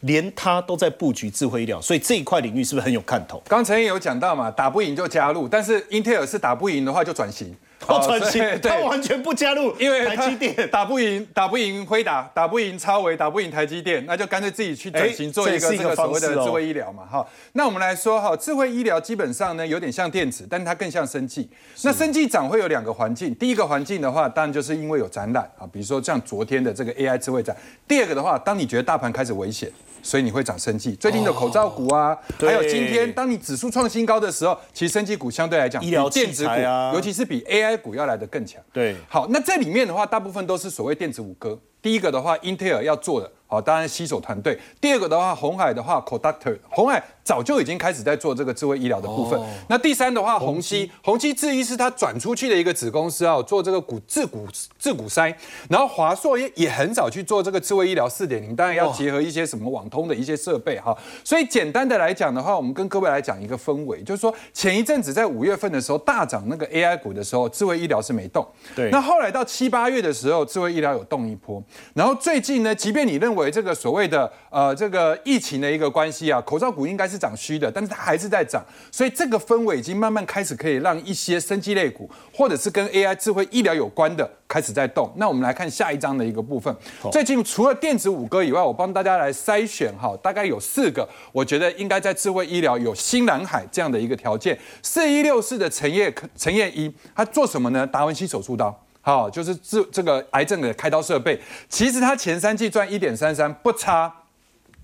[0.00, 3.40] 连它都在布局智慧医疗，所以这一块领域是不是很有看头？
[3.46, 7.54] 刚才也有讲到嘛，打不赢就加入，但是 Intel 是打不赢的话就转型，
[7.88, 8.84] 哦，转型所以，它对。
[8.84, 10.68] 完全不加入因为台积电。
[10.70, 17.26] 打不赢，打不赢辉达，打不赢超维，打不赢台积电，那就干脆自己去转哎型做一个个这个所谓的智慧医疗嘛，哈。
[17.52, 21.48] 那我们来说哈，智慧医疗基本上呢有点像电子，但它更像生技。
[21.82, 27.56] 那生技涨会有两个环境，第一个环境的话，当然就是因为有展览啊，比如说像昨天的这个 AI 智慧展。
[27.88, 29.70] 第二个的话，当你觉得大盘开始危险。
[30.02, 38.62] 所以你会涨生技，最近的口罩股啊，还有今天当你指数创新高的时候，其实生技股相对来讲，医疗比电子股啊尤其是比 AI 股要来的更强。
[38.72, 41.58] 对好，那这里面的话，大部分都是所谓电子五哥。
[41.82, 44.58] 第一个的话，英特尔要做的，好，当然携手团队。
[44.80, 49.40] 第二个的话，红海的话，Conductor，红海早就已经开始在做这个智慧医疗的部分。
[49.68, 54.46] 那第三的话，宏基，宏基智医是它转出去的一个子公司啊，做这个骨自骨
[54.78, 55.34] 自骨筛。
[55.68, 60.96] 然后华硕也也很早去做这个智慧医疗四点零，当然要结合一些什么网通的一些设备哈。
[61.24, 68.46] 所以简单的来讲的话，我们跟各位来讲一个氛围，就是说前一阵子在五月份的时候大涨那个 AI 股的时候，智慧医疗是没动。
[68.76, 71.62] 对那后来到七八月的时候，智慧医疗有动一波。
[71.94, 85.12] 然后最近呢，即便你认为这个所谓的呃这个疫情的一个关系啊，口罩股应该是涨虚的，但是它还是在涨，所以这个氛围已经慢慢开始可以让一些生机类股或者是跟 AI 智慧医疗有关的开始在动。
[85.16, 86.74] 那我们来看下一章的一个部分，
[87.12, 94.58] 最近除了电子五哥以外，我帮大家来筛选哈，大概有四个，我觉得应该在智慧医疗有新蓝海这样的一个条件。
[94.82, 97.86] 四一六四的陈业陈业一，他做什么呢？
[97.86, 98.76] 达文西手术刀。
[99.02, 104.12] 好，就是这这个癌症的开刀设备，其实它前三季赚一点三三不差，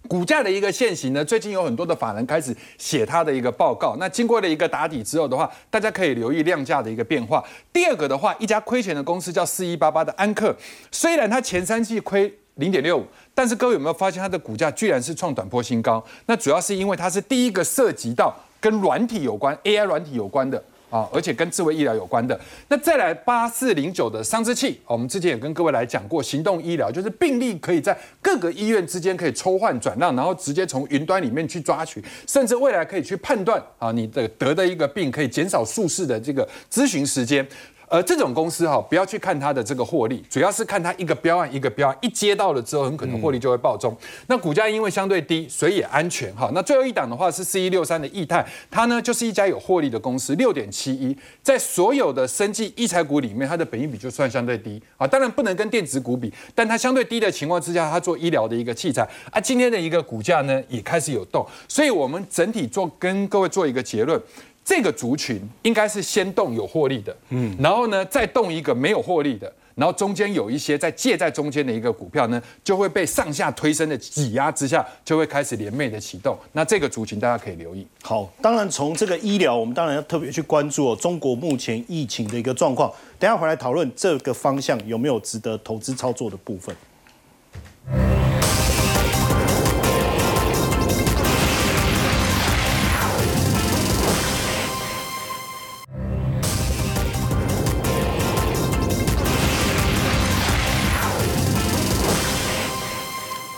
[0.09, 3.95] 股价的一个现形呢，最近有很多的法人开始写它的一个报告。
[4.01, 7.45] 那经过了一个打底之后的话，大家可以留意量价的一个变化。
[7.73, 10.57] 第二个的话，一家亏钱的公司叫四一八八的安克，
[10.91, 16.03] 虽然它前三季亏零点六五，但是各位有没有发现它的股价居然是创短波新高？
[16.25, 20.65] 那主要是因为它是第一个涉及到跟软体有关、AI 软体有关的。
[20.91, 22.39] 啊，而且跟智慧医疗有关的。
[22.69, 37.47] 那再来八四零九的商之器，我们之前也跟各位来讲过，行动医疗就是病例可以在各个医院之间可以抽换转让，然后直接从云端里面去抓取，甚至未来可以去判断啊，你的得的一个病可以减少术式的这个咨询时间。
[37.89, 43.97] 呃，这种公司哈，不要去看它的这个获利，主要是看它一个标案一个标案，一接到了之后，很可能获利就会爆中。
[44.27, 46.51] 那股价因为相对低，所以也安全哈。
[46.53, 55.07] 那最后一档的话是四一六三的易泰，它呢就是一家有获利的公司，六点七一，在所有的生技医材股里面，它的本益比就算相对低啊。
[55.07, 64.21] 当然不能跟电子股比，但它相对低的情况之下，它做医疗的一个器材啊，今天的一个股价呢也开始有动，所以我们整体做跟各位做一个结论。
[64.67, 76.37] 这个族群应该是先动有获利的，嗯，然后呢再动一个没有获利的，然后中间有一些在借在中间的一个股票呢，就会被上下推升的挤压之下，就会开始连袂的启动。
[76.51, 77.87] 那这个族群大家可以留意。
[78.03, 82.93] 好，当然从这个医疗，我们当然要特别去关注哦，中国目前疫情的一个状况。
[83.21, 86.75] 等下回来讨论这个方向有没有值得投资操作的部分。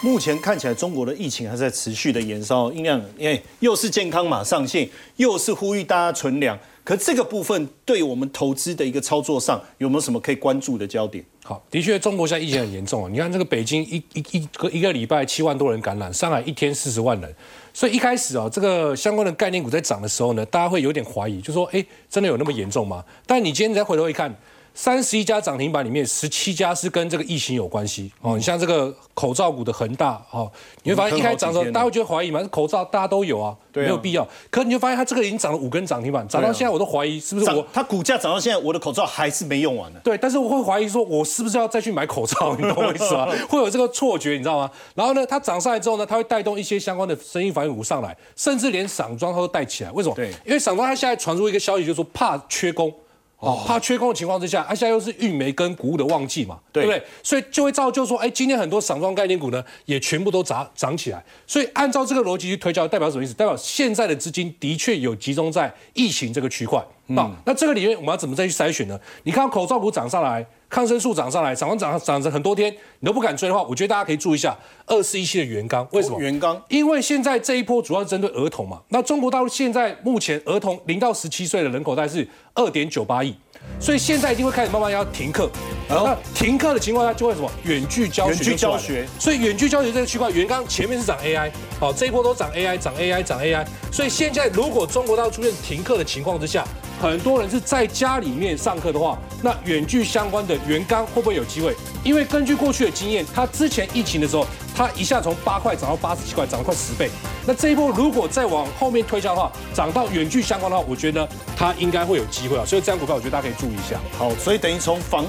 [0.09, 6.59] 目前看起来，中国的疫情还在持续的延烧，因为因又是健康码上线，又是呼吁大家存粮。
[6.83, 11.23] 可这个部分对我们投资的一个操作上，有没有什么可以关注的焦点？
[11.45, 13.11] 好，的确，中国现在疫情很严重啊。
[13.13, 17.35] 你看这个北京一一一个一个礼拜七万多人感染，上海一天四十万人。
[17.75, 23.05] 所以一开始啊，这个相关的概念股在涨的时候呢，大家会有点怀疑，就说：哎，真的有那么严重吗？
[23.27, 24.35] 但你今天再回头一看。
[24.79, 28.37] 三十一家涨停板里面，十七家是跟这个疫情有关系哦。
[28.37, 30.49] 你像这个口罩股的恒大哦，
[30.85, 32.41] 你会发现一开始涨的时候，大家会觉得怀疑嘛？
[32.45, 34.25] 口罩大家都有啊，没有必要。
[34.51, 39.99] 可你就发现它这个已经涨了五根涨停板，涨到现在我都怀疑是不是我它股价涨到现在，我的口罩还是没用完呢？
[40.05, 42.55] 对，但是我会怀疑说，我是不是要再去买口罩？
[42.55, 43.27] 你懂我意思吗？
[43.49, 44.71] 会有这个错觉，你知道吗？
[44.95, 49.91] 然后呢，它涨上来之后呢，它会带动一些相关的生意反应股上来，甚至连散装它都带起来。
[49.91, 50.15] 为什么？
[50.15, 52.95] 对，因为散装它现在传出一个消息，就是说怕缺工。
[53.39, 57.01] 哦，怕缺空的情况之下，啊，现在又是运煤跟谷物的旺季嘛，对不对？
[57.23, 61.25] 所以就会造就说，哎，今天很多散装概念股呢，也全部都涨涨起来。
[61.47, 63.33] 所以按照这个逻辑去推敲，代表什么意思？
[63.35, 66.85] 代表现在的资金的确有集中在疫情这个区块。
[67.17, 68.99] 好，那这个里面我们要怎么再去筛选呢？
[69.23, 70.47] 你看口罩股涨上来。
[70.71, 74.55] 抗生素涨上来，涨完涨涨着很多天，你都不敢追的话，我觉得大家可以注意一下
[74.85, 75.89] 二四一七的元刚。
[75.93, 76.21] 为什么？
[76.21, 76.63] 元刚？
[76.69, 78.83] 因为现在这一波主要是针对儿童嘛。
[78.91, 83.35] 那中国大陆现在目前儿童零到十七岁的人口大概是二点九八亿，
[83.81, 85.51] 所以现在一定会开始慢慢要停课。
[85.89, 87.51] 那停课的情况下就会什么？
[87.65, 88.35] 远距教学。
[88.35, 89.09] 远距教学。
[89.19, 91.51] 所以远距教学这个区块，原刚前面是涨 AI，
[91.81, 93.65] 好，这一波都涨 AI，涨 AI，涨 AI。
[93.91, 96.67] 所以现在如果中国大陆出现停课的情况之下，
[97.01, 101.75] 很多人是在家里面上课的话，那远距相关的原钢会不会有机会？
[102.05, 104.47] 因为根据过去的经验，他之前疫情的时候，
[104.79, 107.11] 它一下从八块涨到八十七块，涨了快十倍。
[107.45, 112.65] 那这一波如果再往后面推销的话，涨到远距相关的话，我觉得它应该会有机会啊。
[112.65, 113.99] 所以这样股票，我觉得大家可以注意一下。
[114.17, 115.25] 好，所以等于从房